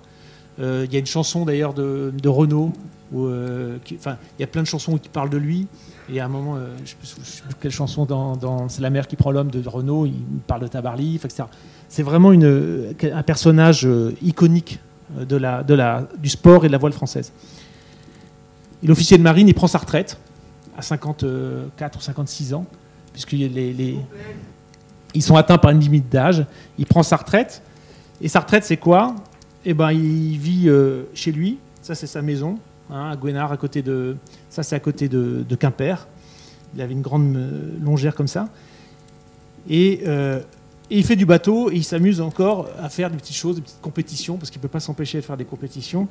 [0.58, 2.72] Il y a une chanson d'ailleurs de, de, Renaud,
[3.14, 5.66] enfin, il y a plein de chansons qui parlent de lui.
[6.12, 9.16] Et à un moment, je ne sais, plus quelle chanson dans, C'est la mère qui
[9.16, 10.14] prend l'homme de Renault, il
[10.46, 11.44] parle de Tabarly, etc.
[11.88, 14.80] C'est vraiment un personnage euh, iconique
[15.18, 17.32] euh, du sport et de la voile française.
[18.82, 20.18] Il est officier de marine, il prend sa retraite
[20.76, 22.66] à 54 ou 56 ans,
[23.12, 23.98] puisque les, les,
[25.14, 26.44] ils sont atteints par une limite d'âge.
[26.78, 27.62] Il prend sa retraite,
[28.20, 29.14] et sa retraite, c'est quoi?
[29.64, 32.58] Eh ben, il vit euh, chez lui, ça c'est sa maison,
[32.90, 34.16] hein, à Gouénard, à côté de,
[34.50, 36.06] ça c'est à côté de, Quimper.
[36.74, 37.36] Il avait une grande
[37.82, 38.48] longère comme ça.
[39.68, 40.02] Et
[40.90, 43.62] et il fait du bateau et il s'amuse encore à faire des petites choses, des
[43.62, 46.06] petites compétitions, parce qu'il ne peut pas s'empêcher de faire des compétitions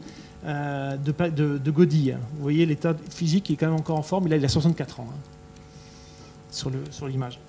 [0.45, 2.17] euh, de, godille.
[2.35, 4.99] Vous voyez l'état physique, il est quand même encore en forme, là il a 64
[4.99, 7.39] ans hein, sur l'image.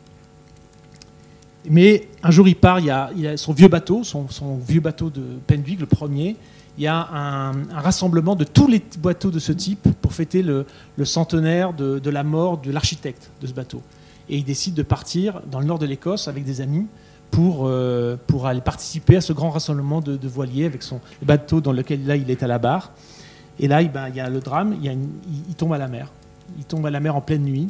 [1.69, 4.27] Mais un jour il part, il a, son vieux bateau, son,
[4.59, 6.37] vieux bateau de Pendwick, le premier.
[6.79, 10.65] Il y a un, rassemblement de tous les bateaux de ce type pour fêter le,
[11.03, 13.83] centenaire de la mort de l'architecte de ce bateau.
[14.29, 16.87] Et il décide de partir dans le nord de l'Écosse avec des amis
[17.31, 21.73] pour, euh, pour aller participer à ce grand rassemblement de, voiliers avec son bateau dans
[21.73, 22.93] lequel là il est à la barre.
[23.59, 26.13] Et là, il, ben, y a le drame, il, tombe à la mer.
[26.59, 27.69] Il tombe à la mer en pleine nuit.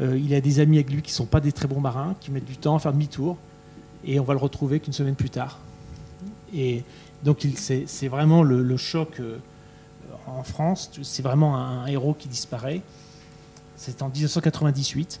[0.00, 2.14] Euh, il a des amis avec lui qui ne sont pas des très bons marins,
[2.20, 3.36] qui mettent du temps à faire demi-tour.
[4.04, 5.58] Et on va le retrouver qu'une semaine plus tard.
[6.54, 6.84] Et
[7.24, 9.38] donc c'est vraiment le, choc euh,
[10.26, 10.90] en France.
[11.02, 12.82] C'est vraiment un, héros qui disparaît.
[13.76, 15.20] C'est en 1998.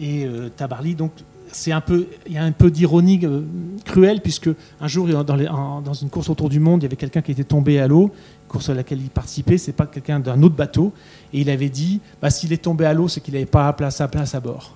[0.00, 1.12] Et Tabarly, donc,
[1.52, 3.42] c'est un peu, il y a un peu d'ironie euh,
[3.84, 7.32] cruelle puisque un jour dans, une course autour du monde, il y avait quelqu'un qui
[7.32, 8.12] était tombé à l'eau,
[8.48, 10.92] course à laquelle il participait, c'est pas quelqu'un d'un autre bateau,
[11.32, 14.08] et il avait dit, bah, s'il est tombé à l'eau, c'est qu'il n'avait pas sa
[14.08, 14.74] place à bord.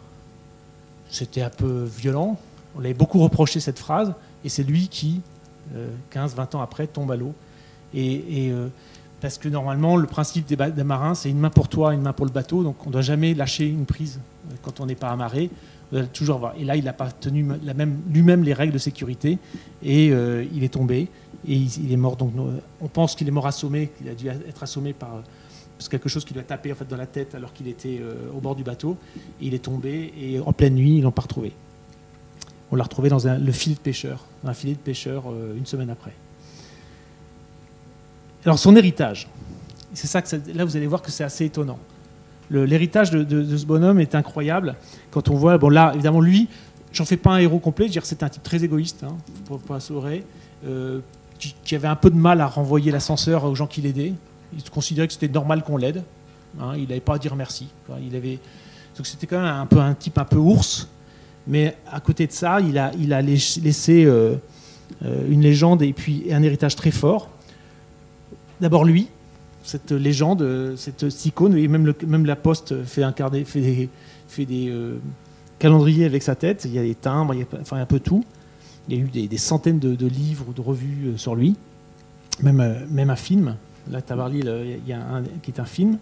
[1.10, 2.38] C'était un peu violent.
[2.76, 4.12] On l'avait beaucoup reproché cette phrase,
[4.44, 5.20] et c'est lui qui,
[6.12, 7.34] 15-20 euh, ans après, tombe à l'eau.
[7.94, 8.68] Et, euh,
[9.20, 12.12] parce que normalement, le principe des, des marins, c'est une main pour toi, une main
[12.12, 14.20] pour le bateau, donc on ne doit jamais lâcher une prise
[14.62, 15.50] quand on n'est pas amarré
[16.02, 16.52] toujours.
[16.58, 17.46] Et là, il n'a pas tenu
[18.12, 19.38] lui-même les règles de sécurité
[19.82, 21.08] et euh, il est tombé
[21.46, 22.16] et il, est mort.
[22.16, 22.32] Donc,
[22.80, 25.22] on pense qu'il est mort assommé, qu'il a dû être assommé par
[25.90, 28.14] quelque chose qui lui a tapé en fait, dans la tête alors qu'il était euh,
[28.34, 28.96] au bord du bateau.
[29.40, 31.52] Et il est tombé et en pleine nuit, ils l'ont pas retrouvé.
[32.70, 35.66] On l'a retrouvé dans le filet de pêcheur, dans un filet de pêcheur euh, une
[35.66, 36.12] semaine après.
[38.44, 39.28] Alors son héritage,
[39.94, 41.78] c'est ça que là vous allez voir que c'est assez étonnant
[42.50, 44.76] l'héritage de, ce bonhomme est incroyable.
[45.10, 46.48] Quand on voit, bon là, évidemment, lui,
[46.92, 50.24] j'en fais pas un héros complet, c'est un type très égoïste, hein, pour pas saurer,
[50.66, 51.00] euh,
[51.38, 54.12] qui, avait un peu de mal à renvoyer l'ascenseur aux gens qui l'aidaient.
[54.56, 56.02] Il considérait que c'était normal qu'on l'aide.
[56.60, 57.68] Hein, il n'avait pas à dire merci.
[58.00, 58.38] Il avait...
[58.96, 60.88] Donc c'était quand même un, peu, un type un peu ours.
[61.46, 64.36] Mais à côté de ça, il a, il a laissé euh,
[65.04, 67.28] euh, une légende et puis un héritage très fort.
[68.60, 69.08] D'abord lui,
[69.64, 73.88] cette légende, cette icône, et même, le, même la Poste fait, incarner, fait des,
[74.28, 74.98] fait des euh,
[75.58, 77.98] calendriers avec sa tête, il y a des timbres, il y a, enfin un peu
[77.98, 78.24] tout.
[78.88, 81.56] Il y a eu des, centaines de, livres ou de revues euh, sur lui,
[82.42, 83.56] même, euh, même un film.
[83.90, 85.98] Là, Tabarly, il y a un qui est un film.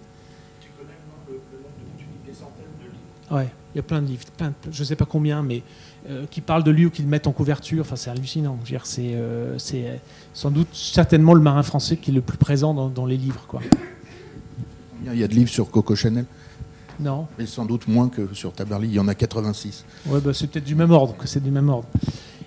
[0.61, 0.91] Tu connais
[1.29, 4.25] le, nom de, des centaines de livres Ouais, il y a plein de livres,
[4.71, 5.63] je ne sais pas combien, mais
[6.11, 7.83] euh, qui parlent de lui ou qui le mettent en couverture.
[7.83, 8.59] Enfin, c'est hallucinant.
[8.85, 10.01] C'est euh, c'est
[10.35, 13.45] sans doute certainement le marin français qui est le plus présent dans, les livres.
[13.49, 13.61] Quoi.
[15.07, 16.27] Il y a de livres sur Coco Chanel
[17.01, 17.29] Non.
[17.39, 18.89] Mais sans doute moins que sur Tabarly.
[18.89, 19.85] Il y en a 86.
[20.07, 21.17] Ouais, bah, c'est peut-être du même ordre.
[21.17, 21.89] Que c'est du même ordre.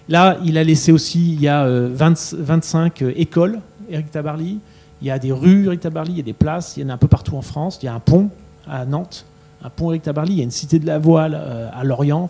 [0.09, 1.33] Là, il a laissé aussi.
[1.33, 4.59] Il y a 25 euh, écoles, Eric Tabarly.
[5.01, 6.11] Il y a des rues, Eric Tabarly.
[6.11, 6.77] Il y a des places.
[6.77, 7.79] Il y en a un peu partout en France.
[7.81, 8.29] Il y a un pont
[8.67, 9.25] à Nantes
[9.65, 12.29] un pont Éric Tabarly, il y a une cité de la voile euh, à Lorient.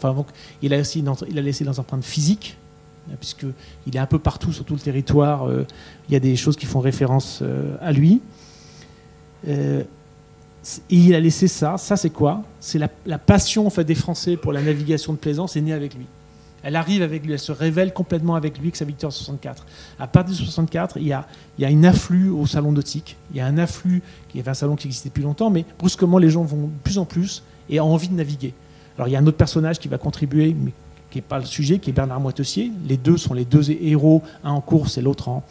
[0.62, 2.58] Il, a aussi laissé dans empreintes physiques,
[3.10, 5.48] euh, puisqu'il est un peu partout sur tout le territoire.
[5.48, 5.66] Euh,
[6.08, 7.44] il y a des choses qui font référence
[7.82, 8.22] à lui.
[9.46, 9.86] et
[10.90, 11.78] il a laissé ça.
[11.78, 12.42] Ça, c'est quoi?
[12.62, 16.06] C'est la, passion des Français pour la navigation de plaisance est née avec lui.
[16.66, 19.68] Elle arrive avec lui, elle se révèle complètement avec lui que sa victoire 64.
[20.00, 21.28] À partir de 64, il y a,
[21.60, 23.18] il y a une afflux au salon nautique.
[23.30, 26.18] Il y a un afflux, qui avait un salon qui existait depuis longtemps, mais brusquement,
[26.18, 28.56] les gens vont de plus en plus et ont envie de naviguer.
[28.98, 30.72] Alors, il y a un autre personnage qui va contribuer, mais
[31.12, 32.72] qui n'est pas le sujet, qui est Bernard Moitessier.
[32.88, 35.44] Les deux sont les deux héros, un en course et l'autre en,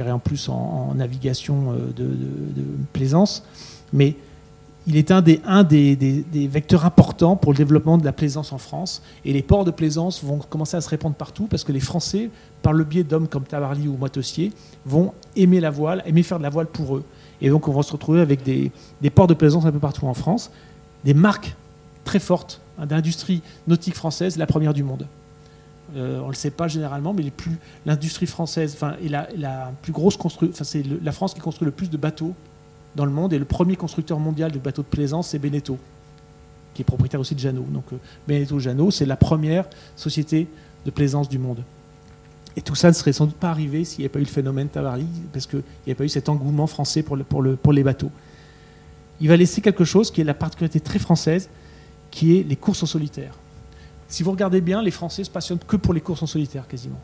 [0.00, 3.44] en plus en, navigation euh, de, de, plaisance.
[3.92, 4.16] Mais
[4.86, 9.02] il est un, des, vecteurs importants pour le développement de la plaisance en France.
[9.24, 12.30] Et les ports de plaisance vont commencer à se répandre partout parce que les Français,
[12.62, 14.52] par le biais d'hommes comme Tabarly ou Moitessier,
[14.84, 17.04] vont aimer la voile, aimer faire de la voile pour eux.
[17.40, 18.70] Et donc on va se retrouver avec des,
[19.10, 20.50] ports de plaisance un peu partout en France,
[21.04, 21.56] des marques
[22.04, 25.06] très fortes hein, d'industrie nautique française, la première du monde.
[25.96, 27.24] Euh, on ne le sait pas généralement, mais
[27.84, 31.90] l'industrie française, enfin, est la, plus grosse construction, c'est la France qui construit le plus
[31.90, 32.34] de bateaux
[32.96, 33.32] dans le monde.
[33.32, 35.78] Et le premier constructeur mondial de bateaux de plaisance, c'est Beneteau,
[36.74, 37.66] qui est propriétaire aussi de Jeannot.
[37.70, 40.48] Donc euh, Beneteau Jeannot, c'est la première société
[40.84, 41.62] de plaisance du monde.
[42.56, 44.28] Et tout ça ne serait sans doute pas arrivé s'il n'y avait pas eu le
[44.28, 47.16] phénomène Tabarly, parce qu'il n'y avait pas eu cet engouement français pour,
[47.72, 48.10] les bateaux.
[49.20, 51.50] Il va laisser quelque chose qui est la particularité très française,
[52.10, 53.34] qui est les courses en solitaire.
[54.08, 57.00] Si vous regardez bien, les Français se passionnent que pour les courses en solitaire, quasiment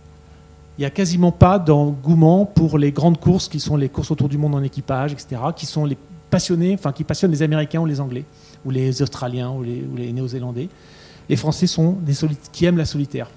[0.78, 4.28] il n'y a quasiment pas d'engouement pour les grandes courses qui sont les courses autour
[4.28, 5.98] du monde en équipage, etc., qui sont les
[6.30, 8.24] passionnés, enfin qui passionnent les Américains ou les Anglais,
[8.64, 10.68] ou les Australiens ou les, Néo-Zélandais.
[11.28, 12.14] Les Français sont des
[12.52, 13.28] qui aiment la solitaire.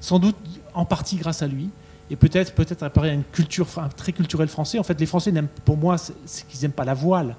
[0.00, 0.36] Sans doute
[0.74, 1.70] en partie grâce à lui,
[2.10, 4.80] et peut-être peut-être à une culture très culturelle française.
[4.80, 7.36] En fait, les Français n'aiment, pour moi, c'est qu'ils n'aiment pas la voile,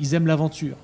[0.00, 0.76] ils aiment l'aventure.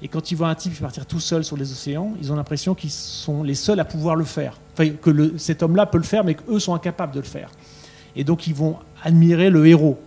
[0.00, 2.74] Et quand ils voient un type partir tout seul sur les océans, ils ont l'impression
[2.74, 4.58] qu'ils sont les seuls à pouvoir le faire.
[4.74, 7.50] Enfin, que cet homme-là peut le faire, mais qu'eux sont incapables de le faire.
[8.14, 9.98] Et donc ils vont admirer le héros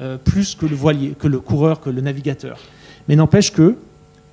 [0.00, 2.58] euh, plus que le voilier, que le coureur, que le navigateur.
[3.08, 3.76] Mais n'empêche que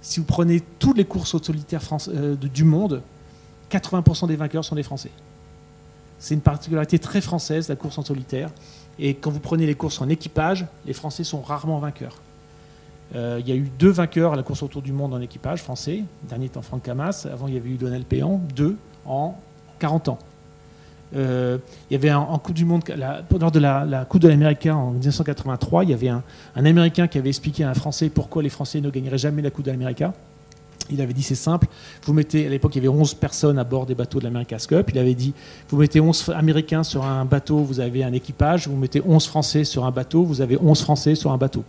[0.01, 3.01] si vous prenez toutes les courses solitaires euh, du monde,
[3.71, 5.11] 80% des vainqueurs sont des Français.
[6.19, 8.49] C'est une particularité très française, la course en solitaire.
[8.99, 12.15] Et quand vous prenez les courses en équipage, les Français sont rarement vainqueurs.
[13.15, 15.61] Euh, il y a eu deux vainqueurs à la course autour du monde en équipage
[15.61, 16.03] français.
[16.23, 17.27] Le dernier étant Franck Camas.
[17.31, 18.41] Avant, il y avait eu Lionel Péan.
[18.55, 19.35] Deux en
[19.79, 20.19] 40 ans.
[21.15, 21.57] Euh,
[21.89, 22.81] il y avait en Coupe du Monde,
[23.39, 26.23] lors de la, Coupe de l'Amérique en 1983, il y avait un,
[26.55, 29.65] Américain qui avait expliqué à un Français pourquoi les Français ne gagneraient jamais la Coupe
[29.65, 30.03] de l'Amérique.
[30.91, 31.67] Il avait dit c'est simple,
[32.03, 34.67] vous mettez, à l'époque il y avait 11 personnes à bord des bateaux de l'America's
[34.67, 35.33] Cup, il avait dit
[35.69, 39.63] vous mettez 11 Américains sur un bateau, vous avez un équipage, vous mettez 11 Français
[39.63, 41.63] sur un bateau, vous avez 11 Français sur un bateau.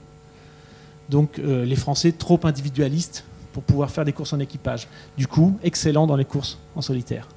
[1.08, 4.88] Donc euh, les Français trop individualistes pour pouvoir faire des courses en équipage.
[5.16, 7.28] Du coup, excellent dans les courses en solitaire.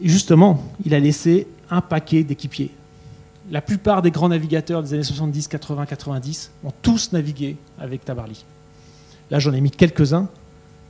[0.00, 2.70] Et justement, il a laissé un paquet d'équipiers.
[3.50, 8.44] La plupart des grands navigateurs des années 70, 80, 90 ont tous navigué avec Tabarly.
[9.30, 10.28] Là, j'en ai mis quelques-uns,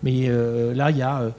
[0.02, 1.20] mais euh, là, il y a.
[1.22, 1.30] Euh,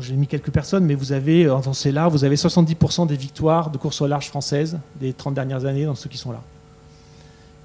[0.00, 3.70] j'ai mis quelques personnes, mais vous avez, dans ces là, vous avez 70% des victoires
[3.70, 6.40] de course au large françaises des 30 dernières années dans ceux qui sont là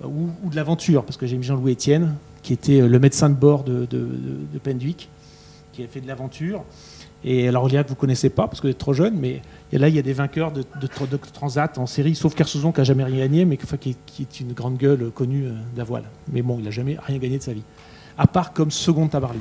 [0.04, 3.36] ou, de l'aventure, parce que j'ai mis Jean-Louis Etienne, qui était euh, le médecin de
[3.36, 5.10] bord de, de, Pendwick,
[5.74, 6.64] qui a fait de l'aventure.
[7.24, 9.90] Et alors, que vous ne connaissez pas, parce que vous êtes trop jeune, mais là,
[9.90, 10.64] il y a des vainqueurs de,
[11.34, 14.78] transat en série, sauf Kersozon qui n'a jamais rien gagné, mais qui, est une grande
[14.78, 16.04] gueule connue euh, de la voile.
[16.32, 17.64] Mais bon, il n'a jamais rien gagné de sa vie.
[18.18, 19.40] À part comme second Tabarly.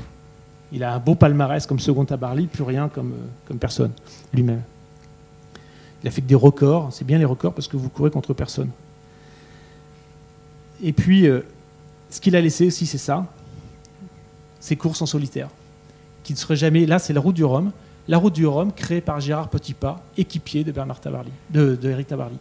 [0.73, 3.93] Il a un beau palmarès comme second Tabarly, plus rien comme, euh, comme personne,
[4.33, 4.63] lui-même.
[6.03, 6.93] Il a fait que des records.
[6.93, 8.71] C'est bien les records parce que vous courez contre personne.
[10.83, 11.41] Et puis, euh,
[12.11, 13.27] ce qu'il a laissé aussi, c'est ça,
[14.61, 15.49] ses courses en solitaire,
[16.23, 16.87] qui ne seraient jamais.
[16.87, 17.73] Là, c'est la route du Rhum.
[18.09, 22.37] La route du Rhum, créée par Gérard Petitpas, équipier de Bernard Tabarly, de, Eric Tabarly.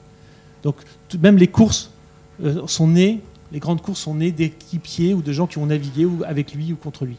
[0.63, 0.76] Donc,
[1.19, 1.91] même les courses
[2.43, 3.21] euh, sont nées,
[3.52, 6.74] les grandes courses sont nées d'équipiers ou de gens qui ont navigué ou avec lui
[6.74, 7.17] ou contre lui.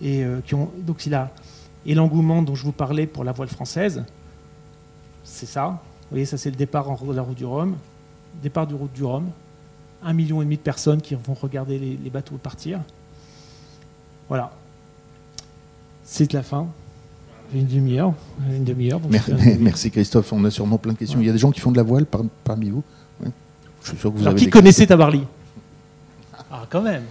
[0.00, 0.40] Et euh,
[0.86, 1.30] donc, il a.
[1.86, 4.04] Et l'engouement dont je vous parlais pour la voile française,
[5.24, 5.80] c'est ça.
[6.02, 7.76] Vous voyez, ça c'est le départ de la route du Rhum.
[8.42, 9.30] Départ du route du Rhum,
[10.02, 12.80] un million et demi de personnes qui vont regarder les, bateaux partir.
[14.28, 14.50] Voilà.
[16.04, 16.66] C'est la fin.
[17.54, 18.14] Une demi-heure.
[18.50, 19.00] Une demi-heure.
[19.60, 20.32] Merci, Christophe.
[20.32, 21.20] On a sûrement plein de questions.
[21.20, 22.06] Il y a des gens qui font de la voile
[22.44, 22.82] parmi vous.
[23.82, 25.22] Je suis sûr que vous Alors, qui connaissait Tabarly
[26.50, 27.04] Ah, quand même.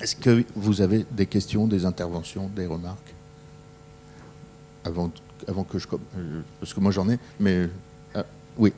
[0.00, 3.14] Est-ce que vous avez des questions, des interventions, des remarques
[4.84, 5.10] avant,
[5.48, 5.86] avant que je.
[6.16, 7.68] Euh, parce que moi j'en ai, mais.
[8.14, 8.24] Ah,
[8.56, 8.72] oui.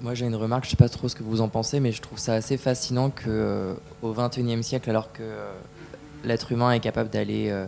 [0.00, 1.92] Moi, j'ai une remarque, je ne sais pas trop ce que vous en pensez, mais
[1.92, 5.52] je trouve ça assez fascinant qu'au euh, au XXIe siècle, alors que euh,
[6.24, 7.66] l'être humain est capable d'aller euh,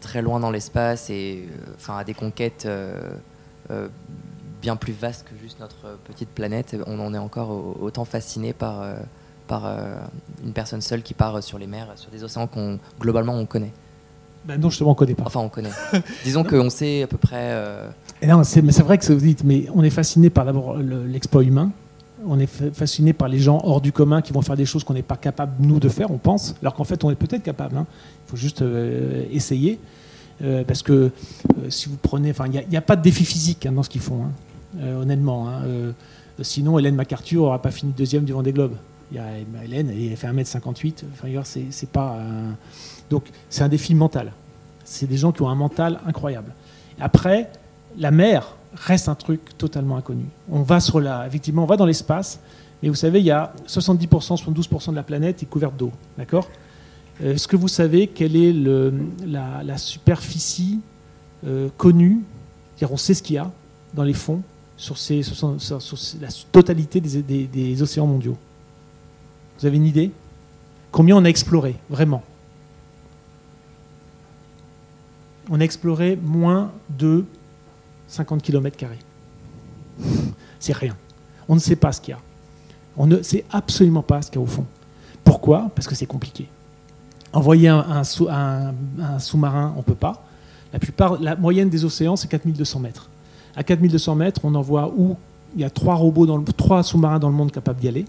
[0.00, 2.68] très loin dans l'espace et enfin à des conquêtes
[4.62, 8.84] bien plus vastes que juste notre petite planète, on en est encore autant fasciné par,
[9.48, 9.66] par
[10.44, 13.72] une personne seule qui part sur les mers, sur des océans qu'on globalement on connaît.
[14.44, 15.24] Ben non, justement, on ne connaît pas.
[15.26, 15.72] Enfin, on connaît.
[16.22, 17.54] Disons qu'on sait à peu près.
[18.22, 18.44] Euh...
[18.62, 20.46] mais c'est vrai que vous dites, mais on est fasciné par
[20.82, 21.70] l'exploit humain.
[22.26, 24.94] On est fasciné par les gens hors du commun qui vont faire des choses qu'on
[24.94, 26.56] n'est pas capable, nous, de faire, on pense.
[26.62, 27.76] Alors qu'en fait, on est peut-être capable.
[27.76, 27.86] Hein.
[28.26, 29.78] Il faut juste euh, essayer.
[30.42, 31.10] Euh, parce que euh,
[31.70, 32.30] si vous prenez.
[32.30, 34.84] Enfin, il n'y a, pas de défi physique hein, dans ce qu'ils font, hein.
[35.00, 35.48] honnêtement.
[36.40, 38.74] Sinon, Hélène MacArthur n'aura pas fini deuxième du Vendée Globe.
[39.12, 39.24] Y a
[39.64, 41.04] Hélène, elle fait 1m58.
[41.12, 42.18] Enfin, c'est pas
[43.10, 44.32] Donc, c'est un défi mental.
[44.84, 46.52] C'est des gens qui ont un mental incroyable.
[47.00, 47.50] Après,
[47.96, 50.24] la mer reste un truc totalement inconnu.
[50.50, 52.40] On va sur la, effectivement, on va dans l'espace,
[52.82, 55.92] mais vous savez, il y a 70%, 72% de la planète est couverte d'eau.
[56.16, 56.48] D'accord?
[57.22, 60.80] Euh, Est-ce que vous savez quelle est la, superficie
[61.46, 62.22] euh, connue?
[62.88, 63.50] On sait ce qu'il y a
[63.94, 64.42] dans les fonds
[64.76, 64.94] sur,
[66.20, 68.36] la totalité des, océans mondiaux.
[69.58, 70.12] Vous avez une idée?
[70.92, 72.22] Combien on a exploré, vraiment?
[75.50, 77.24] On a exploré moins de
[78.08, 78.76] 50 km.
[80.58, 80.96] C'est rien.
[81.48, 82.20] On ne sait pas ce qu'il y a.
[82.96, 84.66] On ne sait absolument pas ce qu'il y a au fond.
[85.24, 85.70] Pourquoi?
[85.74, 86.48] Parce que c'est compliqué.
[87.32, 90.24] Envoyer un, sous-marin, on ne peut pas.
[90.72, 93.08] La, plupart, la moyenne des océans, c'est 4200 mètres.
[93.54, 95.16] À 4200 mètres, on envoie où?
[95.54, 98.04] Il y a trois robots, dans trois sous-marins dans le monde capables d'y aller.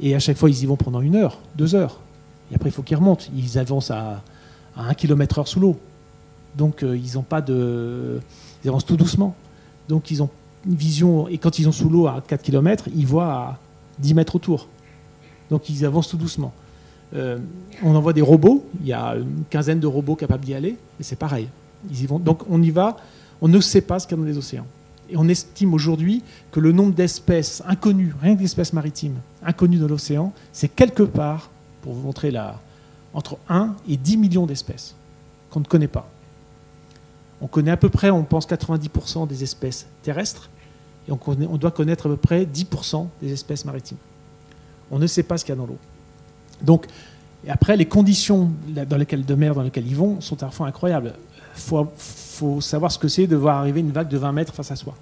[0.00, 2.00] Et à chaque fois, ils y vont pendant une heure, deux heures.
[2.50, 3.26] Et après, il faut qu'ils remontent.
[3.36, 4.22] Ils avancent à,
[4.76, 5.78] à 1 km/h sous l'eau.
[6.56, 8.20] Donc, euh, ils n'ont pas de.
[8.64, 9.34] Ils avancent tout doucement.
[9.88, 10.30] Donc, ils ont
[10.66, 11.28] une vision.
[11.28, 13.58] Et quand ils sont sous l'eau à 4 km, ils voient à
[13.98, 14.68] 10 mètres autour.
[15.50, 16.52] Donc, ils avancent tout doucement.
[17.14, 17.38] Euh,
[17.82, 18.64] on envoie des robots.
[18.80, 20.76] Il y a une quinzaine de robots capables d'y aller.
[21.00, 21.48] Et c'est pareil.
[21.90, 22.18] Ils y vont.
[22.18, 22.96] Donc, on y va.
[23.40, 24.66] On ne sait pas ce qu'il y a dans les océans.
[25.10, 29.88] Et on estime aujourd'hui que le nombre d'espèces inconnues, rien que d'espèces maritimes, inconnues dans
[29.88, 31.50] l'océan, c'est quelque part,
[31.82, 32.60] pour vous montrer là,
[33.14, 34.94] entre 1 et 10 millions d'espèces
[35.50, 36.10] qu'on ne connaît pas.
[37.40, 40.50] On connaît à peu près, on pense 90% des espèces terrestres,
[41.08, 43.96] et on, doit connaître à peu près 10% des espèces maritimes.
[44.90, 45.78] On ne sait pas ce qu'il y a dans l'eau.
[46.60, 46.86] Donc,
[47.48, 51.14] après, les conditions dans lesquelles, de mer dans lesquelles ils vont sont parfois incroyables.
[51.56, 51.60] Il
[51.96, 54.76] faut, savoir ce que c'est de voir arriver une vague de 20 mètres face à
[54.76, 54.94] soi.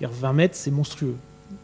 [0.00, 1.16] 20 mètres, c'est monstrueux.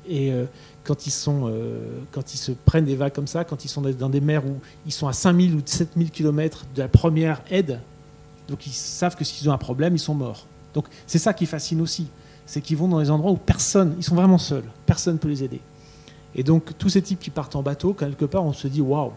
[0.08, 0.44] Et euh,
[0.84, 4.08] quand, ils euh, quand ils se prennent des vagues comme ça, quand ils sont dans
[4.08, 4.56] des mers où
[4.86, 7.80] ils sont à 5000 ou 7000 km de la première aide,
[8.48, 10.46] donc ils savent que s'ils ont un problème, ils sont morts.
[10.74, 12.06] Donc c'est ça qui fascine aussi,
[12.46, 15.28] c'est qu'ils vont dans des endroits où personne, ils sont vraiment seuls, personne ne peut
[15.28, 15.60] les aider.
[16.34, 19.12] Et donc tous ces types qui partent en bateau, quelque part, on se dit waouh,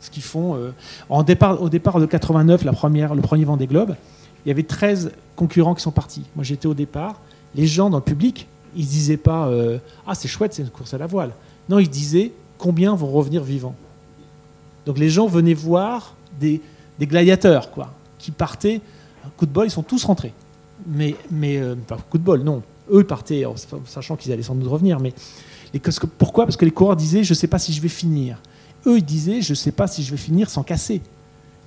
[0.00, 0.56] ce qu'ils font.
[0.56, 0.72] Euh,
[1.08, 1.22] au
[1.68, 3.94] départ de 89, la première, le premier Vendée Globe,
[4.44, 6.24] il y avait 13 concurrents qui sont partis.
[6.34, 7.20] Moi j'étais au départ.
[7.54, 10.70] Les gens dans le public, ils ne disaient pas euh, ah c'est chouette, c'est une
[10.70, 11.32] course à la voile.
[11.68, 13.74] Non, ils disaient combien vont revenir vivants?
[14.84, 16.60] Donc les gens venaient voir des,
[16.98, 18.80] des gladiateurs, quoi qui partaient,
[19.36, 20.32] coup de bol, ils sont tous rentrés.
[20.86, 22.62] Mais, mais euh, pas coup de bol, non.
[22.92, 23.44] Eux partaient,
[23.86, 25.00] sachant qu'ils allaient sans doute revenir.
[25.00, 25.12] Mais
[26.18, 26.44] pourquoi?
[26.44, 28.40] Parce que les coureurs disaient, je ne sais pas si je vais finir.
[28.86, 31.00] Eux, ils disaient, je ne sais pas si je vais finir sans casser.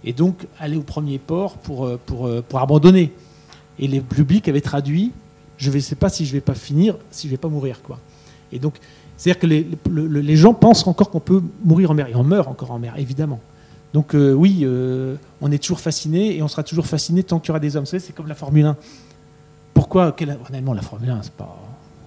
[0.04, 3.12] Et donc, aller au premier port pour, euh, pour, euh, pour abandonner.
[3.80, 5.12] Et le public avait traduit,
[5.58, 7.82] je ne sais pas si je vais pas finir, si je vais pas mourir.
[7.82, 8.00] quoi.
[8.52, 8.76] Et donc,
[9.18, 9.68] c'est-à-dire que les,
[10.22, 12.08] les gens pensent encore qu'on peut mourir en mer.
[12.08, 13.42] Et on meurt encore en mer, évidemment.
[13.94, 17.50] Donc euh, oui, euh, on est toujours fasciné et on sera toujours fasciné tant qu'il
[17.50, 17.84] y aura des hommes.
[17.84, 18.78] Vous savez, c'est comme la Formule 1.
[19.74, 20.16] Pourquoi
[20.50, 21.58] Honnêtement, la Formule 1, c'est pas,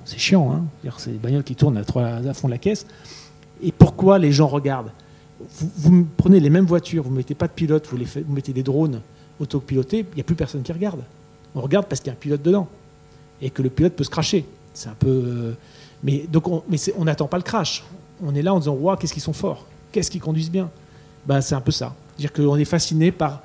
[0.04, 0.52] c'est chiant.
[0.52, 0.64] Hein
[0.98, 2.86] c'est des bagnoles qui tournent à, fond de la caisse.
[3.62, 4.92] Et pourquoi les gens regardent?
[5.58, 8.62] Vous, prenez les mêmes voitures, vous ne mettez pas de pilote, vous, les mettez des
[8.62, 9.00] drones
[9.40, 11.02] autopilotés, il n'y a plus personne qui regarde.
[11.56, 12.68] On regarde parce qu'il y a un pilote dedans
[13.40, 14.46] et que le pilote peut se cracher.
[14.72, 15.08] C'est un peu.
[15.08, 15.52] Euh,
[16.04, 17.82] mais donc, on n'attend pas le crash.
[18.22, 20.70] On est là en disant waouh, qu'est-ce qu'ils sont forts, qu'est-ce qu'ils conduisent bien?
[21.26, 21.94] Bah, c'est un peu ça.
[22.16, 23.42] C'est-à-dire qu'on est fasciné par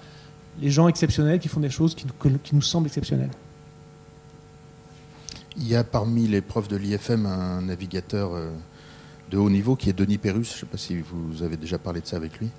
[0.61, 2.05] les gens exceptionnels qui font des choses qui,
[2.43, 3.29] qui, nous semblent exceptionnelles.
[5.57, 8.51] Il y a parmi les profs de l'IFM un navigateur euh,
[9.31, 10.49] de haut niveau qui est Denis Pérus.
[10.49, 12.49] Je ne sais pas si vous avez déjà parlé de ça avec lui.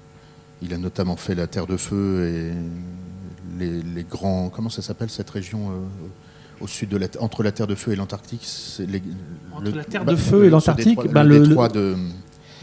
[0.62, 2.52] Il a notamment fait la Terre de Feu et
[3.58, 4.48] les, grands.
[4.48, 5.74] Comment ça s'appelle cette région euh,
[6.60, 8.46] au sud de la, entre la Terre de Feu et l'Antarctique?
[9.52, 11.96] Entre la Terre de bah, Feu et l'Antarctique, bah, le, détroit de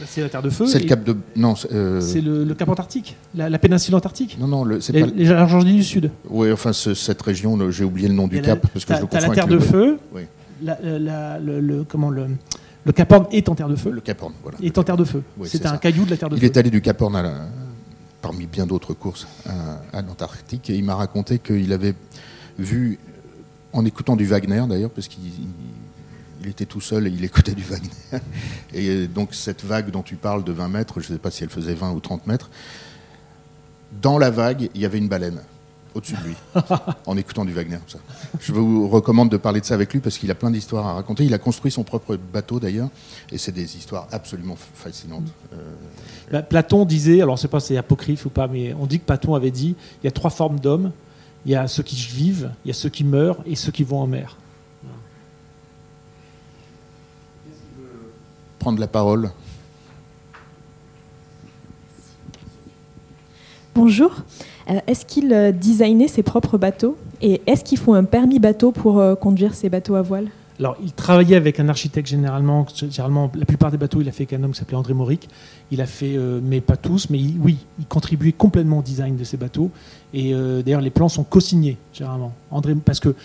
[0.06, 0.66] c'est la Terre de Feu.
[0.68, 1.16] C'est le cap de.
[1.36, 1.54] Non.
[1.72, 4.38] Euh, c'est le, cap antarctique, la, péninsule antarctique.
[4.40, 5.08] Non, non, c'est pas.
[5.16, 6.12] Les Argentines du Sud.
[6.30, 9.30] Oui, enfin, cette région, j'ai oublié le nom du cap parce que je le la
[9.34, 9.98] Terre de Feu.
[10.14, 10.24] Oui.
[10.62, 12.28] le, comment le.
[12.86, 13.90] Le Cap Horn est en terre de feu.
[13.90, 14.60] Le Cap Horn, voilà.
[14.62, 15.24] Est en terre de feu.
[15.46, 16.42] c'est un caillou de la terre de feu.
[16.44, 17.16] Il est allé du Cap Horn
[18.22, 19.28] parmi bien d'autres courses
[19.94, 21.96] à, l'Antarctique et il m'a raconté qu'il avait
[22.60, 23.00] vu,
[23.74, 25.22] en écoutant du Wagner d'ailleurs, parce qu'il
[26.46, 27.90] il était tout seul et il écoutait du Wagner.
[28.74, 31.44] Et donc cette vague dont tu parles de 20 mètres, je ne sais pas si
[31.44, 32.50] elle faisait 20 ou 30 mètres,
[34.02, 35.42] dans la vague, il y avait une baleine
[35.96, 36.36] au-dessus de lui,
[37.06, 37.80] en écoutant du Wagner.
[37.88, 38.00] Ça.
[38.42, 40.94] Je vous recommande de parler de ça avec lui parce qu'il a plein d'histoires à
[40.94, 41.24] raconter.
[41.24, 42.90] Il a construit son propre bateau d'ailleurs,
[43.32, 45.32] et c'est des histoires absolument fascinantes.
[45.54, 45.58] Euh,
[46.32, 48.86] bah, Platon disait, alors je ne sais pas si c'est apocryphe ou pas, mais on
[48.88, 50.92] dit que Platon avait dit il y a trois formes d'hommes.
[51.46, 53.84] Il y a ceux qui vivent, il y a ceux qui meurent et ceux qui
[53.84, 54.36] vont en mer.
[58.74, 59.32] la parole.
[63.76, 64.12] Bonjour.
[64.70, 68.72] Euh, est-ce qu'il euh, designait ses propres bateaux Et est-ce qu'il faut un permis bateau
[68.72, 70.28] pour euh, conduire ces bateaux à voile?
[70.58, 72.66] Alors, il travaillait avec un architecte généralement.
[72.74, 75.30] Généralement, la plupart des bateaux, il a fait qu'un homme qui s'appelait André Mauric.
[75.70, 79.36] Il a fait, mais pas tous, mais oui, il contribuait complètement au design de ces
[79.36, 79.70] bateaux.
[80.14, 82.32] Et d'ailleurs, les plans sont co-signés, généralement.
[82.52, 83.16] André, parce que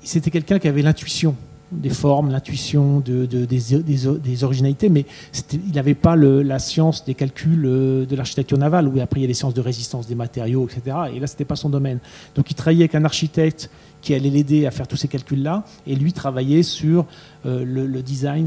[0.00, 1.34] c'était quelqu'un qui avait l'intuition
[1.72, 5.04] des formes, l'intuition de, des, originalités, mais
[5.52, 9.26] il n'avait pas la science des calculs euh, de l'architecture navale, où après il y
[9.26, 10.96] a les sciences de résistance des matériaux, etc.
[11.14, 11.98] Et là, ce n'était pas son domaine.
[12.34, 15.96] Donc il travaillait avec un architecte qui allait l'aider à faire tous ces calculs-là, et
[15.96, 17.06] lui travaillait sur
[17.44, 18.46] euh, le, design,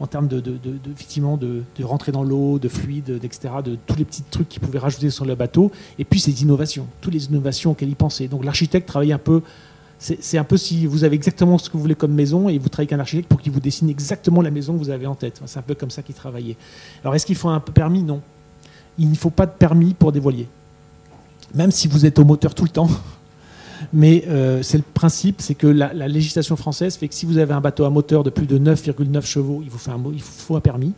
[0.00, 0.42] en termes de,
[0.92, 4.80] effectivement de, rentrer dans l'eau, de fluide, etc., de tous les petits trucs qu'il pouvait
[4.80, 5.70] rajouter sur le bateau,
[6.00, 8.26] et puis ces innovations, toutes les innovations auxquelles il pensait.
[8.26, 9.42] Donc l'architecte travaillait un peu
[10.00, 12.70] c'est un peu si vous avez exactement ce que vous voulez comme maison et vous
[12.70, 15.14] travaillez avec un architecte pour qu'il vous dessine exactement la maison que vous avez en
[15.14, 15.42] tête.
[15.44, 16.56] C'est un peu comme ça qu'il travaillait.
[17.02, 18.02] Alors est-ce qu'il faut un permis?
[18.02, 18.22] Non.
[18.98, 20.48] Il ne faut pas de permis pour des voiliers.
[21.54, 22.88] Même si vous êtes au moteur tout le temps.
[23.92, 27.52] Mais euh, c'est le principe, c'est que la, législation française fait que si vous avez
[27.52, 30.94] un bateau à moteur de plus de 9,9 chevaux, il vous, faut un permis.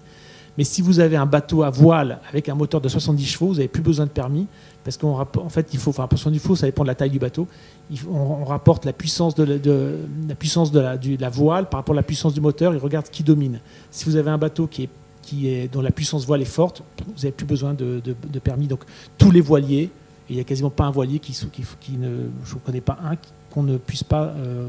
[0.59, 3.55] Mais si vous avez un bateau à voile avec un moteur de 70 chevaux, vous
[3.55, 4.47] n'avez plus besoin de permis
[4.85, 7.19] parce qu'en en fait, il faut, enfin, du faux, ça dépend de la taille du
[7.19, 7.47] bateau.
[8.11, 9.45] on, rapporte la puissance de
[11.21, 12.75] la, voile par rapport à la puissance du moteur.
[12.75, 13.61] Il regarde qui domine.
[13.91, 14.89] Si vous avez un bateau qui est,
[15.23, 18.03] qui est dont la puissance voile est forte, vous n'avez plus besoin de,
[18.43, 18.67] permis.
[18.67, 18.81] Donc
[19.19, 19.91] tous les voiliers,
[20.29, 21.33] il n'y a quasiment pas un voilier qui,
[21.97, 22.09] ne,
[22.45, 23.17] je ne connais pas un
[23.51, 24.67] qu'on ne puisse pas euh,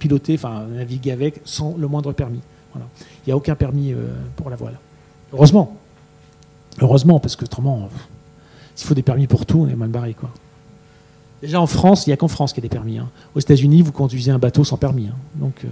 [0.00, 2.40] piloter, enfin naviguer avec sans le moindre permis.
[2.74, 2.86] Voilà.
[2.98, 4.78] Il n'y a aucun permis euh, pour la voile.
[5.32, 5.76] Heureusement.
[6.80, 7.88] Heureusement, parce que autrement.
[8.74, 10.14] S'il faut des permis pour tout, on est mal barré.
[10.14, 10.30] Quoi.
[11.40, 12.98] Déjà en France, il n'y a qu'en France qu'il y a des permis.
[12.98, 13.08] Hein.
[13.34, 15.08] Aux États-Unis, vous conduisez un bateau sans permis.
[15.08, 15.16] Hein.
[15.36, 15.68] Donc, euh,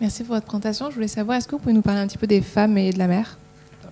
[0.00, 0.90] Merci pour votre présentation.
[0.90, 2.92] Je voulais savoir, est-ce que vous pouvez nous parler un petit peu des femmes et
[2.92, 3.38] de la mer?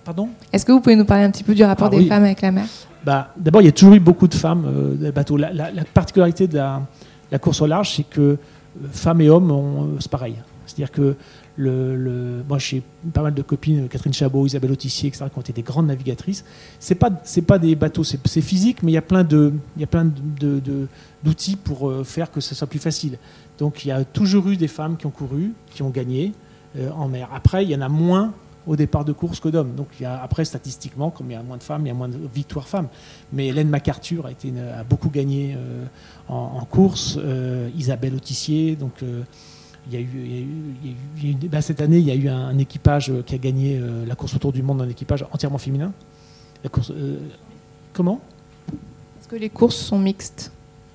[0.03, 0.29] Pardon?
[0.51, 2.41] Est-ce que vous pouvez nous parler un petit peu du rapport ah des femmes avec
[2.41, 2.65] la mer?
[3.03, 5.37] Bah, D'abord, il y a toujours eu beaucoup de femmes euh, dans les bateaux.
[5.37, 8.37] La, particularité de la, course au large, c'est que euh,
[8.91, 10.35] femmes et hommes, c'est pareil.
[10.65, 11.15] C'est-à-dire que
[11.57, 12.81] le, moi, j'ai
[13.13, 16.45] pas mal de copines, Catherine Chabot, Isabelle Autissier, etc., qui ont été des grandes navigatrices.
[16.79, 17.09] C'est pas,
[17.47, 20.61] pas des bateaux, c'est, physique, mais il y a plein plein de,
[21.23, 23.17] d'outils pour euh, faire que ce soit plus facile.
[23.57, 26.31] Donc, il y a toujours eu des femmes qui ont couru, qui ont gagné
[26.77, 27.29] euh, en mer.
[27.33, 28.33] Après, il y en a moins
[28.67, 29.75] au départ de course que d'hommes.
[29.75, 32.17] Donc, après, statistiquement, comme il y a moins de femmes, il y a moins de
[32.33, 32.87] victoires femmes.
[33.33, 35.85] Mais Hélène MacArthur a, beaucoup gagné euh,
[36.27, 37.17] en, course.
[37.75, 39.03] Isabelle Autissier, donc
[41.61, 44.35] cette année, il y a eu un, équipage euh, qui a gagné euh, la course
[44.35, 45.91] autour du monde, un équipage entièrement féminin.
[46.63, 47.17] La course, euh,
[47.93, 48.21] comment?
[49.19, 50.51] Est-ce que les courses sont mixtes?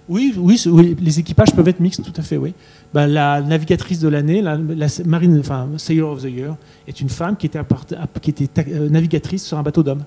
[0.08, 2.54] Oui, oui, les équipages peuvent être mixtes, tout à fait, oui.
[2.94, 4.56] Bah, la navigatrice de l'année, la,
[5.04, 9.62] marine, enfin, Sailor of the Year, est une femme qui était, était navigatrice sur un
[9.62, 10.04] bateau d'hommes.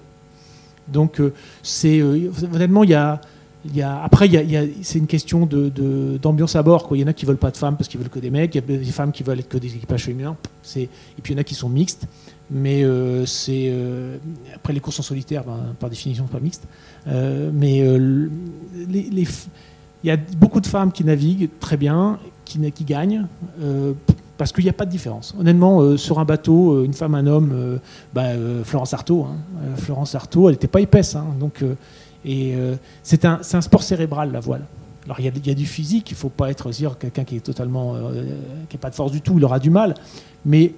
[0.87, 1.21] Donc,
[1.61, 3.21] c'est honnêtement, il y a
[4.03, 4.29] après,
[4.81, 6.87] c'est une question d'ambiance à bord.
[6.91, 8.55] Il y en a qui veulent pas de femmes parce qu'ils veulent que des mecs.
[8.55, 10.37] Il y a des femmes qui veulent être que des équipages féminins.
[10.77, 10.87] Et
[11.21, 12.07] puis il y en a qui sont mixtes.
[12.51, 14.17] Mais euh, c'est euh,
[14.55, 16.67] après les courses en solitaire, ben, par définition, pas mixtes.
[17.07, 17.83] Euh, mais
[20.03, 23.27] il y a beaucoup de femmes qui naviguent très bien, qui, gagnent.
[24.37, 25.35] parce qu'il n'y a pas de différence.
[25.39, 27.79] Honnêtement, sur un bateau, une femme, un homme,
[28.13, 28.29] bah,
[28.63, 29.35] Florence Artaud, hein.
[29.75, 31.15] Florence Artaud, elle n'était pas épaisse.
[31.15, 31.25] Hein.
[31.39, 31.63] donc,
[32.27, 34.65] euh, c'est un, sport cérébral, la voile.
[35.05, 37.39] Alors il y, a, du physique, il ne faut pas être dire quelqu'un qui est
[37.39, 38.25] totalement, euh,
[38.69, 39.95] qui n'a pas de force du tout, il aura du mal,
[40.45, 40.73] mais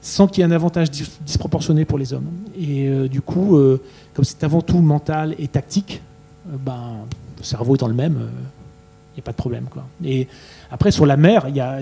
[0.00, 2.26] sans qu'il y ait un avantage disproportionné pour les hommes.
[2.58, 3.58] Et euh, du coup,
[4.14, 6.00] comme c'est avant tout mental et tactique,
[6.46, 7.06] ben,
[7.38, 8.28] le cerveau étant le même,
[9.16, 9.66] n'y a pas de problème.
[9.70, 9.84] Quoi.
[10.04, 10.28] Et
[10.70, 11.78] après, sur la mer, il y a,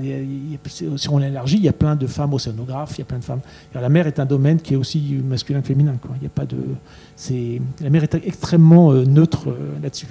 [0.66, 3.24] si on l'élargit, il y a plein de femmes océanographes, il y a plein de
[3.24, 3.40] femmes.
[3.74, 5.96] la mer est un domaine qui est aussi masculin que féminin.
[6.00, 6.12] Quoi.
[6.20, 6.56] Il y a pas de,
[7.16, 10.08] c'est, la mer est extrêmement euh, neutre euh, là-dessus.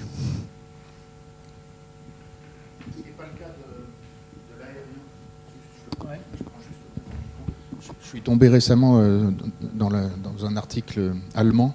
[7.80, 9.30] Je suis tombé récemment euh,
[9.74, 11.74] dans, dans, un article allemand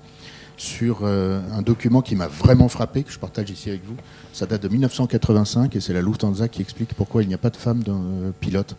[0.55, 3.95] sur un document qui m'a vraiment frappé, que je partage ici avec vous.
[4.33, 7.49] Ça date de 1985 et c'est la Lufthansa qui explique pourquoi il n'y a pas
[7.49, 8.01] de femmes dans,
[8.39, 8.75] pilote.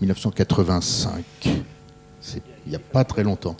[0.00, 1.24] 1985.
[2.20, 3.56] C'est il n'y a pas très longtemps.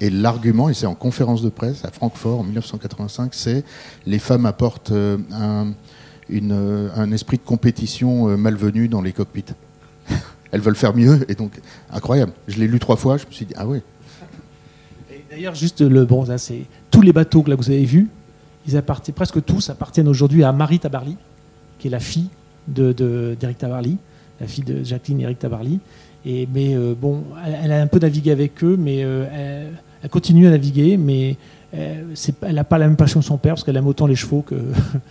[0.00, 3.64] Et l'argument, et c'est en conférence de presse à Francfort en 1985, c'est
[4.06, 5.18] les femmes apportent euh,
[6.30, 9.44] euh, un, esprit de compétition euh, malvenu dans les cockpits.
[10.50, 11.52] Elles veulent faire mieux, et donc
[11.92, 12.32] incroyable.
[12.48, 13.78] Je l'ai lu trois fois, je me suis dit ah oui.
[15.30, 18.08] D'ailleurs, juste le bon, c'est tous les bateaux que là vous avez vus,
[18.66, 21.16] ils appartiennent presque tous appartiennent aujourd'hui à Marie Tabarly,
[21.78, 22.28] qui est la fille
[22.68, 23.98] de d'Eric Tabarly,
[24.40, 25.80] la fille de Jacqueline et Eric Tabarly.
[26.24, 30.50] Et mais bon, elle, a un peu navigué avec eux, mais elle, Elle continue à
[30.50, 31.36] naviguer, mais
[31.74, 34.16] euh, elle n'a pas la même passion que son père, parce qu'elle aime autant les
[34.16, 34.56] chevaux que,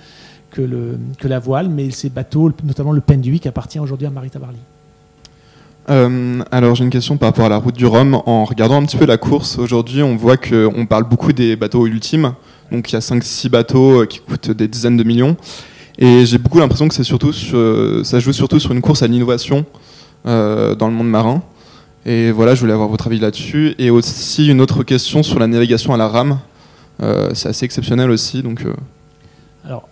[0.51, 1.69] que, le, que la voile.
[1.69, 4.59] Mais ces bateaux, notamment le Penduic, appartient aujourd'hui à Marie Tabarly.
[5.89, 8.21] Euh, alors j'ai une question par rapport à la route du Rhum.
[8.25, 11.87] En regardant un petit peu la course aujourd'hui, on voit qu'on parle beaucoup des bateaux
[11.87, 12.33] ultimes.
[12.71, 15.35] Donc il y a 5-6 bateaux euh, qui coûtent des dizaines de millions.
[15.97, 19.65] Et j'ai beaucoup l'impression que surtout sur- ça joue surtout sur une course à l'innovation
[20.25, 21.43] euh, dans le monde marin.
[22.05, 23.75] Et voilà, je voulais avoir votre avis là-dessus.
[23.77, 26.39] Et aussi une autre question sur la navigation à la rame.
[27.03, 28.41] Euh, c'est assez exceptionnel aussi.
[28.41, 28.73] Donc euh,
[29.65, 29.87] Alors,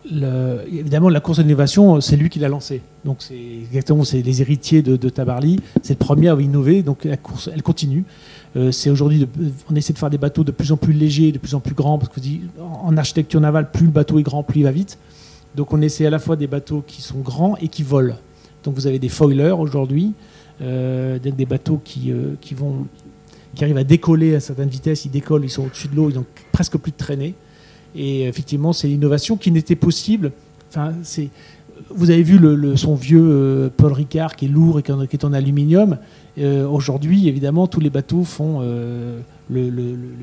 [0.71, 2.81] évidemment, la course à l'innovation, c'est lui qui l'a lancée.
[3.05, 3.37] Donc, c'est
[3.69, 5.59] exactement, c'est les héritiers de, de Tabarly.
[5.83, 6.81] C'est le premier à innover.
[6.81, 8.03] Donc, la course, elle continue.
[8.55, 9.27] Euh, c'est aujourd'hui,
[9.69, 11.75] on essaie de faire des bateaux de plus en plus légers, de plus en plus
[11.75, 12.19] grands, parce que
[12.59, 14.97] en architecture navale, plus le bateau est grand, plus il va vite.
[15.55, 18.15] Donc, on essaie à la fois des bateaux qui sont grands et qui volent.
[18.63, 20.13] Donc, vous avez des foilers aujourd'hui,
[20.61, 22.87] euh, des bateaux qui, euh, qui vont,
[23.55, 25.05] qui arrivent à décoller à certaines vitesses.
[25.05, 27.35] Ils décollent, ils sont au-dessus de l'eau, ils ont presque plus de traînée.
[27.95, 30.31] Et effectivement, c'est l'innovation qui n'était possible.
[30.69, 30.93] Enfin,
[31.89, 32.39] vous avez vu
[32.77, 35.97] son vieux euh, Paul Ricard qui est lourd et qui, est en aluminium.
[36.37, 39.19] Euh, Aujourd'hui, évidemment, tous les bateaux font euh,
[39.49, 39.71] le,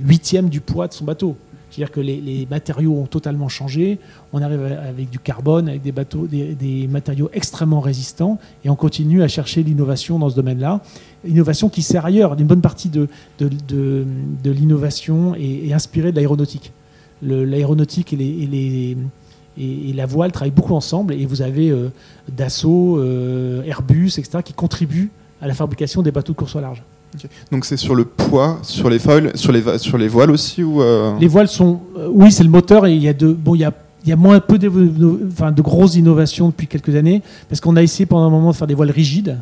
[0.02, 1.36] huitième du poids de son bateau.
[1.70, 3.98] C'est-à-dire que les, matériaux ont totalement changé.
[4.32, 9.22] On arrive avec du carbone, avec des bateaux, des, matériaux extrêmement résistants, et on continue
[9.22, 10.80] à chercher l'innovation dans ce domaine-là.
[11.26, 12.38] Innovation qui sert ailleurs.
[12.38, 13.08] Une bonne partie de,
[14.44, 16.72] l'innovation est, inspirée de l'aéronautique.
[17.22, 18.96] L'aéronautique et, les-
[19.58, 21.88] et- et la voile travaillent beaucoup ensemble, et vous avez euh,
[22.34, 26.82] Dassault, euh, Airbus, etc., qui contribuent à la fabrication des bateaux de course au large.
[27.50, 30.82] donc c'est sur le poids, sur les foils, sur les sur les voiles aussi ou
[30.82, 31.80] euh, Les voiles sont,
[32.10, 33.72] oui, c'est le moteur et il y a de, bon, il y a,
[34.04, 37.76] il y a moins peu d'évo- enfin, de grosses innovations depuis quelques années parce qu'on
[37.76, 39.38] a essayé pendant un moment de faire des voiles rigides.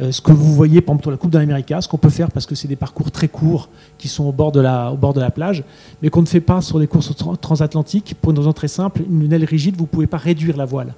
[0.00, 2.30] Euh, ce que vous voyez, par exemple, pour la Coupe d'Amérique, ce qu'on peut faire
[2.30, 5.62] parce que c'est des parcours très courts qui sont au bord de la, de plage,
[6.02, 9.02] mais qu'on ne fait pas sur les courses tra- transatlantiques pour une raison très simple.
[9.08, 10.94] Une aile rigide, vous ne pouvez pas réduire la voile.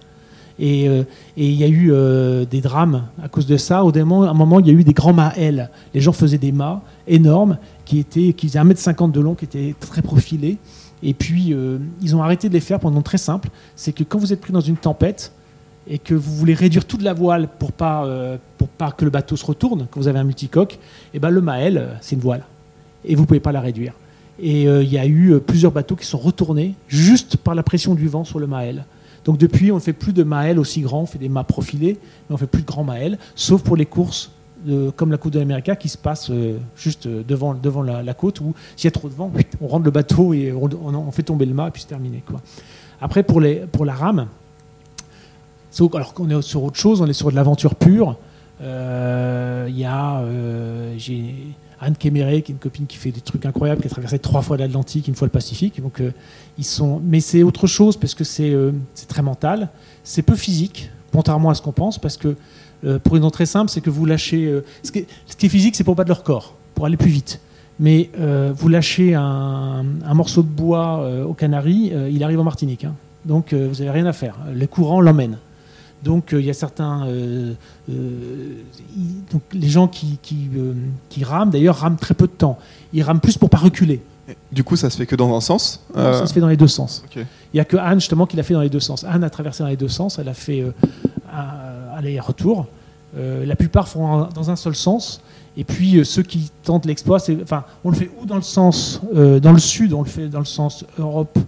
[0.59, 1.03] Et euh,
[1.37, 3.85] il y a eu euh, des drames à cause de ça.
[3.85, 5.71] Au moment, à un moment, il y a eu des grands mâts L.
[5.93, 9.75] Les gens faisaient des mâts énormes qui, étaient, qui faisaient 1m50 de long, qui étaient
[9.79, 10.57] très profilés.
[11.03, 11.55] Et puis,
[12.01, 13.51] ils ont arrêté de les faire pendant très simple.
[13.77, 15.33] C'est que quand vous êtes pris dans une tempête
[15.89, 19.11] et que vous voulez réduire toute la voile pour pas, euh, pour pas que le
[19.11, 20.79] bateau se retourne, quand vous avez un multicoque,
[21.15, 22.45] et ben le Maël, euh, c'est une voile.
[23.05, 23.93] Et vous pouvez pas la réduire.
[24.41, 27.95] Et euh, il y a eu plusieurs bateaux qui sont retournés juste par la pression
[27.95, 28.85] du vent sur le Maël.
[29.25, 31.95] Donc depuis, on ne fait plus de Maël aussi grands, on fait des mâts profilés,
[31.95, 34.31] mais on ne fait plus de grands Maël, sauf pour les courses
[34.97, 36.33] comme la Coupe de l'Amérique qui se passe
[36.77, 39.31] juste devant, devant la, côte où s'il y a trop de vent,
[39.61, 42.23] on rentre le bateau et on fait tomber le mât et puis c'est terminé.
[42.27, 42.41] Quoi.
[43.01, 44.27] Après, pour, les, pour la rame,
[45.95, 48.17] alors qu'on est sur autre chose, on est sur de l'aventure pure.
[48.63, 51.35] Euh, Il y a euh, j'ai
[51.81, 54.41] Anne Kéméré, qui est une copine qui fait des trucs incroyables, qui a traversé trois
[54.41, 55.83] fois l'Atlantique, une fois le Pacifique.
[55.83, 56.13] Donc, euh,
[56.57, 58.57] ils sont, mais c'est autre chose parce que c'est
[59.09, 59.69] très mental,
[60.03, 62.35] c'est peu physique, contrairement à ce qu'on pense, parce que
[63.03, 64.63] pour une raison très simple, c'est que vous lâchez.
[64.83, 67.41] ce, qui est, physique, c'est pour battre leur corps, pour aller plus vite.
[67.79, 68.11] Mais
[68.55, 72.85] vous lâchez un, morceau de bois euh, aux Canaries, il arrive en Martinique.
[72.85, 72.95] hein.
[73.27, 74.37] Donc vous n'avez rien à faire.
[74.55, 75.39] Les courants l'emmènent.
[76.07, 77.07] Donc euh, il y a certains.
[77.09, 77.53] euh,
[77.91, 78.63] euh,
[79.33, 80.49] donc, les gens qui, qui,
[81.11, 82.59] qui rament, d'ailleurs, rament très peu de temps.
[82.93, 84.01] Ils rament plus pour pas reculer.
[84.51, 85.81] Du coup, ça se fait que dans un sens.
[85.97, 87.05] Euh, Ça se fait dans les deux sens.
[87.15, 89.05] Il n'y a que Anne, justement, qui l'a fait dans les deux sens.
[89.05, 90.19] Anne a traversé dans les deux sens.
[90.19, 90.73] Elle a fait euh,
[91.97, 92.67] aller-retour.
[93.17, 95.21] Euh, la plupart font dans un seul sens.
[95.57, 99.01] Et puis, ceux qui tentent l'exploit, c'est, enfin, on le fait ou dans le sens,
[99.15, 101.39] dans le sud, on le fait dans le sens Europe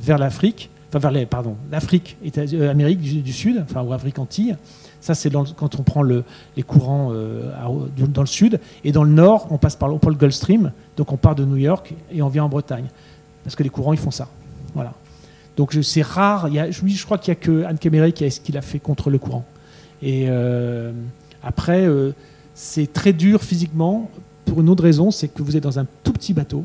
[0.00, 4.56] vers l'Afrique, enfin, vers pardon, l'Afrique, euh, Amérique du, Sud, enfin, ou Afrique Antilles.
[5.00, 6.24] Ça, c'est quand on prend le-
[6.56, 7.52] les courants euh,
[8.08, 8.60] dans le sud.
[8.82, 10.72] Et dans le nord, on passe par le, Gulf Stream.
[10.96, 12.86] Donc, on part de New York et on vient en Bretagne.
[13.44, 14.28] Parce que les courants, ils font ça.
[14.74, 14.92] Voilà.
[15.56, 16.50] Donc c'est rare.
[16.50, 17.78] Je, crois qu'il n'y a que Anne
[18.12, 19.44] qui a ce qu'il a fait contre le courant.
[20.02, 20.92] Et euh,
[21.42, 21.88] après,
[22.54, 24.10] c'est très dur physiquement
[24.46, 26.64] pour une autre raison, c'est que vous êtes dans un tout petit bateau.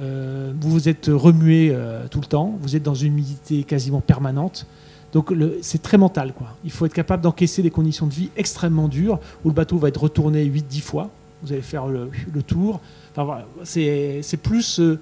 [0.00, 2.58] Euh, vous vous êtes remué euh, tout le temps.
[2.60, 4.66] Vous êtes dans une humidité quasiment permanente.
[5.12, 5.32] Donc
[5.62, 6.34] c'est très mental.
[6.64, 9.88] Il faut être capable d'encaisser des conditions de vie extrêmement dures où le bateau va
[9.88, 11.10] être retourné 8-10 fois.
[11.42, 12.10] Vous allez faire le,
[12.46, 12.80] tour.
[13.16, 14.98] Enfin, c'est, plus euh,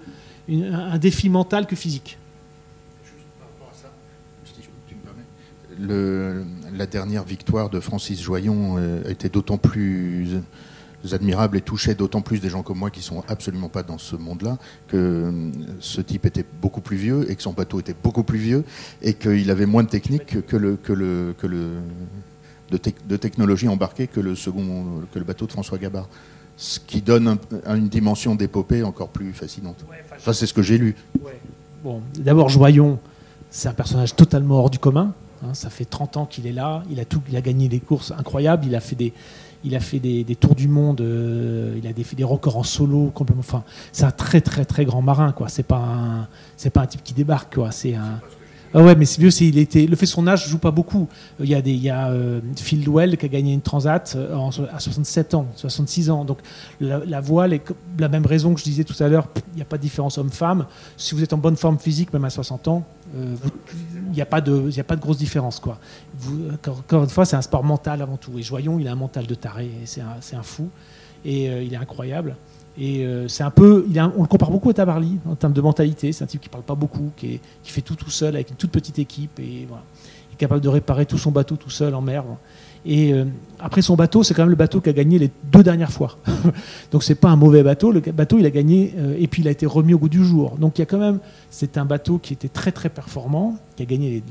[0.49, 2.19] un défi mental que physique.
[5.81, 8.79] La dernière victoire de Francis Joyon
[9.09, 10.39] était d'autant plus
[11.13, 14.17] admirable et touchait d'autant plus des gens comme moi qui sont absolument pas dans ce
[14.17, 14.57] monde-là
[14.89, 15.51] que euh,
[15.81, 18.65] ce type était beaucoup plus vieux et que son bateau était beaucoup plus vieux
[19.03, 21.73] et qu'il avait moins de technique que le que le que le
[22.71, 22.79] de,
[23.09, 26.09] de technologie embarquée que le second que le bateau de François Gabard.
[26.57, 27.37] ce qui donne
[27.67, 29.85] un- une dimension d'épopée encore plus fascinante.
[30.17, 30.95] Enfin, c'est ce que j'ai lu.
[31.83, 32.99] Bon, d'abord, Joyon,
[33.51, 35.13] c'est un personnage totalement hors du commun.
[35.43, 35.53] hein.
[35.53, 36.83] ça fait 30 ans qu'il est là.
[36.91, 38.65] Il a, tout, il a gagné des courses incroyables.
[38.67, 39.13] Il a fait des,
[39.65, 41.01] il a fait des, tours du monde.
[41.01, 43.13] euh, il a des, fait des records en solo.
[43.39, 45.33] Enfin, c'est un très très très grand marin.
[45.33, 45.49] quoi.
[45.49, 47.55] C'est pas un, c'est pas un type qui débarque.
[47.55, 47.71] quoi.
[47.73, 48.21] C'est un.
[48.77, 49.87] Ah ouais, mais c'est était.
[49.87, 51.09] Le fait de son âge joue pas beaucoup.
[51.39, 54.15] Il y a des, il y a euh, Phil Dwell qui a gagné une Transat
[54.17, 54.37] euh,
[54.73, 56.25] à 67 ans, 66 ans.
[56.25, 56.39] Donc
[56.81, 57.63] la, la voile est
[58.01, 59.29] la même raison que je disais tout à l'heure.
[59.53, 60.67] Il n'y a pas de différence homme-femme.
[60.97, 64.41] Si vous êtes en bonne forme physique, même à 60 ans, il n'y a pas
[64.41, 65.79] de, a pas de grosse différence quoi.
[66.53, 68.39] Encore, une fois, c'est un sport mental avant tout.
[68.39, 69.71] Et Joyon, il a un mental de taré.
[69.85, 70.69] C'est un, un fou.
[71.25, 72.37] Et euh, il est incroyable.
[72.77, 73.87] Et euh, c'est un peu,
[74.17, 76.13] on le compare beaucoup à Tabarly en termes de mentalité.
[76.13, 78.57] C'est un type qui parle pas beaucoup, qui, qui fait tout tout seul avec une
[78.57, 79.85] toute petite équipe et voilà.
[80.31, 82.25] Il est capable de réparer tout son bateau tout seul en mer.
[82.87, 83.25] Et euh,
[83.61, 86.19] après son bateau, c'est quand même le bateau qui a gagné les deux dernières fois.
[86.93, 87.93] Donc c'est pas un mauvais bateau.
[87.93, 90.25] Le bateau, il a gagné euh, et puis il a été remis au goût du
[90.25, 90.57] jour.
[90.59, 91.19] Donc il y a quand même,
[91.51, 94.23] c'est un bateau qui était très très performant, qui a gagné,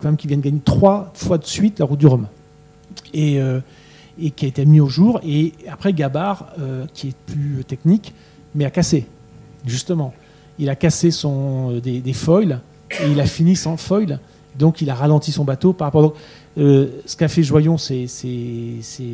[0.00, 2.28] quand même qui vient de gagner trois fois de suite la route du Rhum.
[3.12, 3.60] Et euh,
[4.36, 5.20] qui a été mis au jour.
[5.26, 6.54] Et après, Gabard,
[6.94, 8.14] qui est plus technique,
[8.54, 9.06] mais a cassé,
[9.66, 10.14] justement.
[10.58, 12.60] Il a cassé son, des, des foils
[13.02, 14.18] et il a fini sans foil.
[14.58, 16.14] Donc, il a ralenti son bateau par rapport.
[16.58, 18.06] euh, ce qu'a fait Joyon, c'est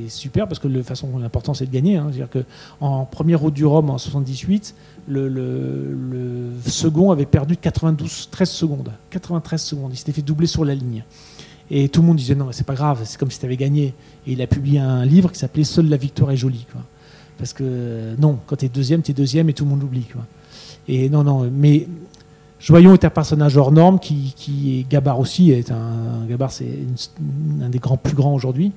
[0.09, 1.97] super parce que de façon, l'important c'est de gagner.
[1.97, 2.07] hein.
[2.11, 2.45] C'est-à-dire que
[2.80, 4.74] en première route du Rhum en 78,
[5.09, 8.93] le, second avait perdu 92, 13 secondes.
[9.11, 9.90] 93 secondes.
[9.93, 11.05] Il s'était fait doubler sur la ligne.
[11.70, 13.95] Et tout le monde disait non, c'est pas grave, c'est comme si tu avais gagné.
[14.26, 16.66] Et il a publié un livre qui s'appelait Seule la victoire est jolie.
[16.70, 16.82] Quoi.
[17.38, 20.07] Parce que non, quand tu es deuxième, tu es deuxième et tout le monde l'oublie.
[20.88, 21.86] Et non, non, mais
[22.62, 24.34] Joyon est un personnage hors norme qui,
[24.80, 25.50] est Gabard aussi.
[25.50, 26.68] Est un, c'est
[27.60, 28.72] un des grands plus grands aujourd'hui.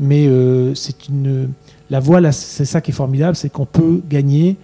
[0.00, 1.50] Mais euh, c'est une
[1.90, 4.56] la voile, c'est ça qui est formidable, c'est qu'on peut gagner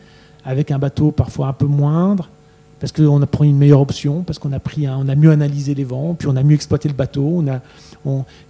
[0.45, 2.29] avec un bateau parfois un peu moindre,
[2.81, 5.31] parce qu'on a pris une meilleure option, parce qu'on a pris, un- on a mieux
[5.33, 7.45] analysé les vents, puis on a mieux exploité le bateau.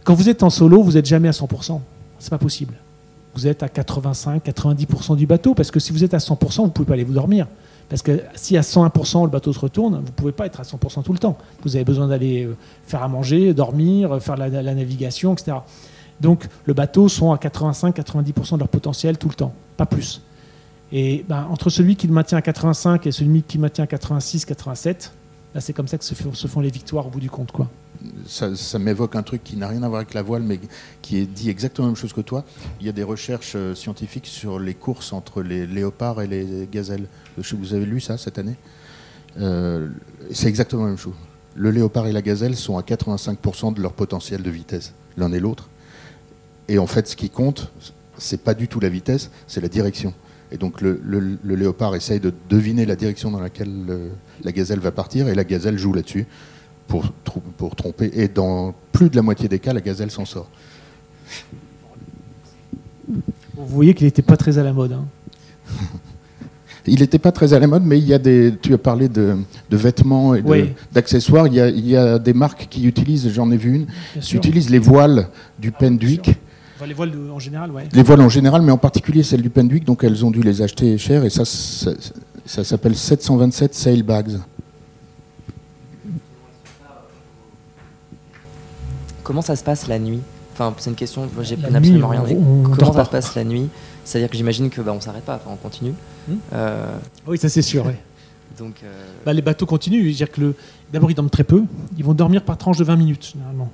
[0.04, 1.80] Quand vous êtes en solo, vous n'êtes jamais à 100%.
[2.18, 2.74] C'est pas possible.
[3.34, 6.86] Vous êtes à 85-90% du bateau, parce que si vous êtes à 100%, vous pouvez
[6.86, 7.46] pas aller vous dormir.
[7.88, 11.02] Parce que si à 101% le bateau se retourne, vous pouvez pas être à 100%
[11.04, 11.38] tout le temps.
[11.62, 15.58] Vous avez besoin d'aller euh, faire à manger, dormir, faire la, navigation, etc.
[16.20, 20.22] Donc le bateau sont à 85-90% de leur potentiel tout le temps, pas plus.
[20.92, 23.86] Et ben, entre celui qui le maintient à 85 et celui qui le maintient à
[23.86, 25.10] 86-87,
[25.54, 27.52] là, c'est comme ça que se font, se font les victoires au bout du compte.
[27.52, 27.68] Quoi.
[28.26, 30.58] Ça, m'évoque un truc qui n'a rien à voir avec la voile, mais
[31.02, 32.44] qui est dit exactement la même chose que toi.
[32.80, 36.68] Il y a des recherches euh, scientifiques sur les courses entre les léopards et les
[36.70, 37.06] gazelles.
[37.36, 38.56] Vous avez lu ça cette année?
[39.40, 39.88] Euh,
[40.32, 41.14] C'est exactement la même chose.
[41.54, 45.40] Le léopard et la gazelle sont à 85% de leur potentiel de vitesse, l'un et
[45.40, 45.68] l'autre.
[46.68, 47.70] Et en fait, ce qui compte,
[48.18, 50.12] c'est pas du tout la vitesse, c'est la direction.
[50.52, 51.00] Et donc le,
[51.44, 54.10] léopard essaye de deviner la direction dans laquelle le-
[54.44, 56.26] la gazelle va partir, et la gazelle joue là-dessus
[56.88, 57.04] pour,
[57.76, 58.10] tromper.
[58.14, 60.48] Et dans plus de la moitié des cas, la gazelle s'en sort.
[63.56, 64.92] Vous voyez qu'il n'était pas très à la mode.
[64.92, 65.04] hein.
[66.88, 68.54] Il n'était pas très à la mode, mais il y a des.
[68.62, 69.34] Tu as parlé de,
[69.68, 70.70] de vêtements et Oui.
[70.92, 71.48] d'accessoires.
[71.48, 73.94] Il, y a- il y a des marques qui utilisent, j'en ai vu une, Bien
[74.20, 74.38] qui sûr.
[74.38, 75.26] utilisent les voiles
[75.58, 76.30] du Pendwick.
[76.76, 77.88] Enfin, les voiles de- en général, ouais.
[77.92, 80.62] Les voiles en général, mais en particulier celles du Pendwick, donc elles ont dû les
[80.62, 81.24] acheter cher.
[81.24, 81.90] Et ça, ça,
[82.44, 84.38] ça s'appelle 727 Sailbags.
[89.26, 90.20] Comment ça se passe la nuit
[90.52, 92.22] Enfin, c'est une question, moi, j'ai absolument rien.
[92.22, 92.36] on- dit.
[92.36, 93.68] on Comment ça se passe la nuit
[94.04, 95.94] C'est-à-dire que j'imagine que bah, on s'arrête pas, enfin, on continue.
[96.28, 96.34] Hmm.
[96.54, 96.96] Euh,
[97.26, 97.84] Oui, ça c'est sûr.
[97.86, 97.98] ouais.
[98.58, 100.04] donc, euh, Bah, les bateaux continuent.
[100.06, 100.54] C'est-à-dire que le-
[100.92, 101.64] d'abord, ils dorment très peu.
[101.98, 103.68] Ils vont dormir par tranche de 20 minutes, généralement.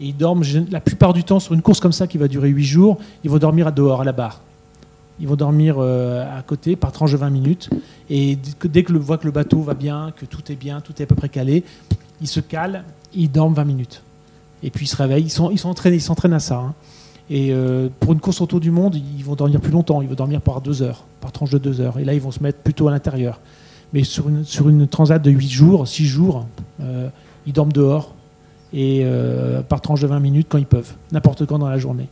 [0.00, 2.48] Et ils dorment la plupart du temps sur une course comme ça qui va durer
[2.48, 2.98] 8 jours.
[3.24, 4.40] Ils vont dormir à dehors, à la barre.
[5.20, 7.68] Ils vont dormir euh, à côté par tranche de 20 minutes.
[8.08, 10.94] Et dès que, le voit que le bateau va bien, que tout est bien, tout
[10.98, 11.62] est à peu près calé,
[12.22, 12.82] ils se calent
[13.14, 14.02] et ils dorment 20 minutes.
[14.64, 15.24] Et puis ils se réveillent.
[15.24, 16.56] Ils sont, ils sont entraînés, ils s'entraînent à ça.
[16.56, 16.74] hein.
[17.30, 20.02] Et euh, pour une course autour du monde, ils vont dormir plus longtemps.
[20.02, 21.98] Ils vont dormir par deux heures, par tranche de deux heures.
[21.98, 23.40] Et là, ils vont se mettre plutôt à l'intérieur.
[23.92, 26.46] Mais sur une, sur une transat de 8 jours, 6 jours,
[26.80, 27.08] euh,
[27.46, 28.14] ils dorment dehors
[28.72, 32.08] et euh, par tranche de 20 minutes quand ils peuvent, n'importe quand dans la journée.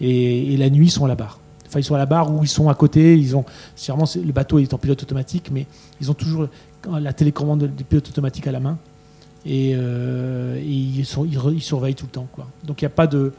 [0.00, 1.40] Et, la nuit, ils sont à la barre.
[1.66, 3.16] Enfin, ils sont à la barre ou ils sont à côté.
[3.16, 3.44] Ils ont,
[3.88, 5.66] le bateau est en pilote automatique, mais
[6.00, 6.46] ils ont toujours
[6.88, 8.78] la télécommande du pilote automatique à la main.
[9.48, 12.26] Et, euh, et ils, sont, ils, surveillent tout le temps.
[12.30, 12.46] Quoi.
[12.64, 13.32] Donc il n'y a pas de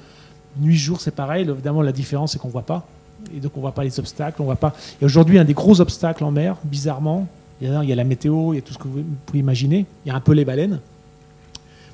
[0.60, 1.48] nuit-jour, c'est pareil.
[1.48, 2.88] Évidemment, la différence, c'est qu'on ne voit pas.
[3.36, 4.42] Et donc on ne voit pas les obstacles.
[4.42, 4.74] On voit pas.
[5.00, 7.28] Et aujourd'hui, un des gros obstacles en mer, bizarrement,
[7.62, 9.04] il y, a, il y a la météo, il y a tout ce que vous
[9.26, 9.86] pouvez imaginer.
[10.06, 10.80] Il y a un peu les baleines.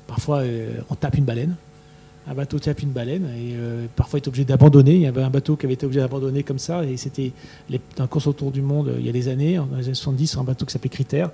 [0.06, 1.54] Parfois, euh, on tape une baleine.
[2.28, 4.94] Un bateau tape une baleine et euh, parfois est obligé d'abandonner.
[4.94, 7.32] Il y avait un bateau qui avait été obligé d'abandonner comme ça et c'était
[7.98, 10.36] un course autour du monde euh, il y a des années, en les années 70,
[10.36, 11.30] un bateau qui s'appelait Critère.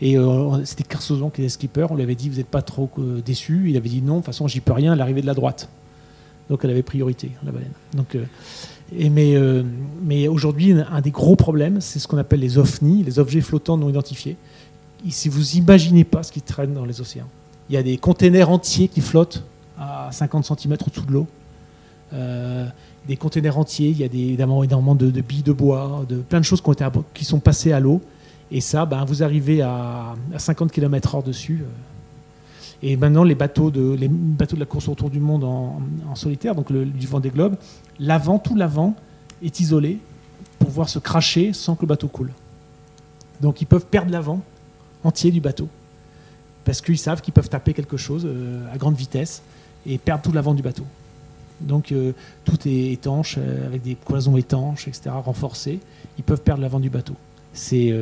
[0.00, 1.86] Et euh, c'était Carsozon qui était skipper.
[1.90, 2.90] On lui avait dit Vous n'êtes pas trop
[3.24, 5.68] déçu Il avait dit Non, de toute façon, j'y peux rien, l'arrivée de la droite.
[6.48, 7.70] Donc elle avait priorité, la baleine.
[7.94, 8.16] Donc,
[8.96, 9.36] et mais
[10.02, 13.76] mais aujourd'hui, un des gros problèmes, c'est ce qu'on appelle les OVNI, les objets flottants
[13.76, 14.36] non identifiés.
[15.10, 17.28] si vous imaginez pas ce qui traîne dans les océans,
[17.68, 19.44] il y a des containers entiers qui flottent
[19.80, 21.26] à 50 cm au-dessous de l'eau.
[22.12, 22.66] Euh,
[23.08, 26.44] des containers entiers, il y a évidemment énormément de, billes de bois, de plein de
[26.44, 28.02] choses qui, ont été, qui sont passées à l'eau.
[28.52, 31.62] Et ça, ben, vous arrivez à, 50 km/h dessus.
[31.62, 31.66] Euh.
[32.82, 35.80] Et maintenant, les bateaux de, les bateaux de la course autour du monde en,
[36.14, 37.56] solitaire, donc du vent des globes,
[37.98, 38.94] l'avant, tout l'avant
[39.42, 39.98] est isolé
[40.58, 42.32] pour pouvoir se cracher sans que le bateau coule.
[43.40, 44.40] Donc ils peuvent perdre l'avant
[45.04, 45.68] entier du bateau
[46.64, 49.42] parce qu'ils savent qu'ils peuvent taper quelque chose euh, à grande vitesse
[49.86, 50.84] et perdre tout l'avant du bateau.
[51.60, 52.12] Donc euh,
[52.44, 55.78] tout est étanche, euh, avec des cloisons étanches, etc., renforcées.
[56.18, 57.14] Ils peuvent perdre l'avant du bateau.
[57.52, 57.92] C'est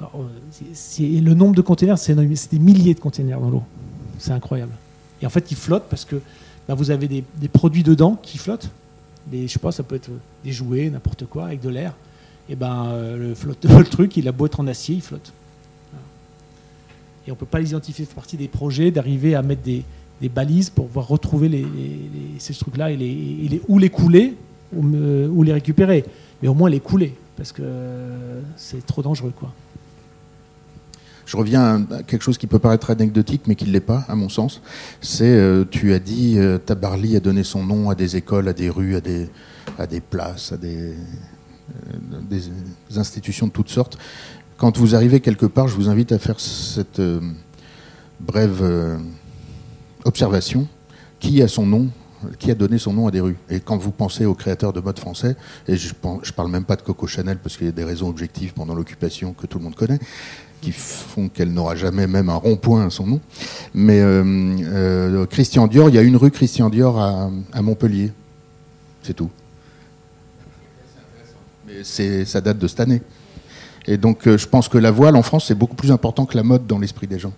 [0.00, 3.62] le nombre de containers, c'est des milliers de containers dans l'eau.
[4.18, 4.72] C'est incroyable.
[5.20, 6.20] Et en fait, ils flottent parce que
[6.68, 8.70] bah, vous avez des, produits dedans qui flottent.
[9.26, 10.10] Des, je sais pas, ça peut être
[10.44, 11.94] des jouets, n'importe quoi, avec de l'air.
[12.48, 15.32] Et ben le, flotte, le truc, il a beau être en acier, il flotte
[17.26, 18.04] et on ne peut pas les identifier.
[18.04, 19.82] Fait partie des projets d'arriver à mettre des,
[20.28, 21.64] balises pour pouvoir retrouver
[22.38, 24.34] ces trucs-là et, les, ou les couler
[24.74, 26.04] ou, les récupérer.
[26.42, 27.62] Mais au moins les couler, parce que
[28.56, 29.32] c'est trop dangereux.
[29.34, 29.52] quoi.
[31.26, 34.14] Je reviens à quelque chose qui peut paraître anecdotique, mais qui ne l'est pas, à
[34.14, 34.62] mon sens.
[35.00, 38.52] C'est, euh, tu as dit, euh, Tabarly a donné son nom à des écoles, à
[38.52, 39.28] des rues, à des,
[39.90, 42.42] des places, à des, euh, des
[42.96, 43.98] institutions de toutes sortes.
[44.56, 47.02] Quand vous arrivez quelque part, je vous invite à faire cette
[48.20, 48.98] brève
[50.06, 50.66] observation.
[51.20, 53.36] Qui a donné son nom à des rues.
[53.50, 55.36] Et quand vous pensez aux créateurs de mode français,
[55.68, 58.08] et je ne parle même pas de Coco Chanel parce qu'il y a des raisons
[58.08, 59.98] objectives pendant l'occupation que tout le monde connaît,
[60.60, 63.20] qui font qu'elle n'aura jamais même un rond-point à son nom.
[63.74, 68.12] Mais euh, Christian Dior, il y a une rue Christian Dior à, à Montpellier.
[69.02, 69.30] C'est tout.
[71.66, 71.84] Mais
[72.24, 73.02] ça date de cette année.
[73.86, 76.36] Et donc, euh, je pense que la voile en France, c'est beaucoup plus important que
[76.36, 77.32] la mode dans l'esprit des gens.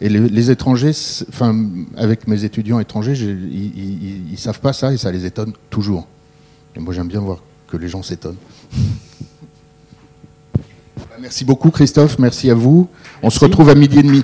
[0.00, 0.92] Et les, étrangers,
[1.28, 6.06] enfin, avec mes étudiants étrangers, ils, ne savent pas ça et ça les étonne toujours.
[6.74, 7.38] Et moi, j'aime bien voir
[7.68, 8.36] que les gens s'étonnent.
[11.18, 12.18] Merci beaucoup, Christophe.
[12.18, 12.88] Merci à vous.
[13.22, 14.22] On se retrouve à midi et demi.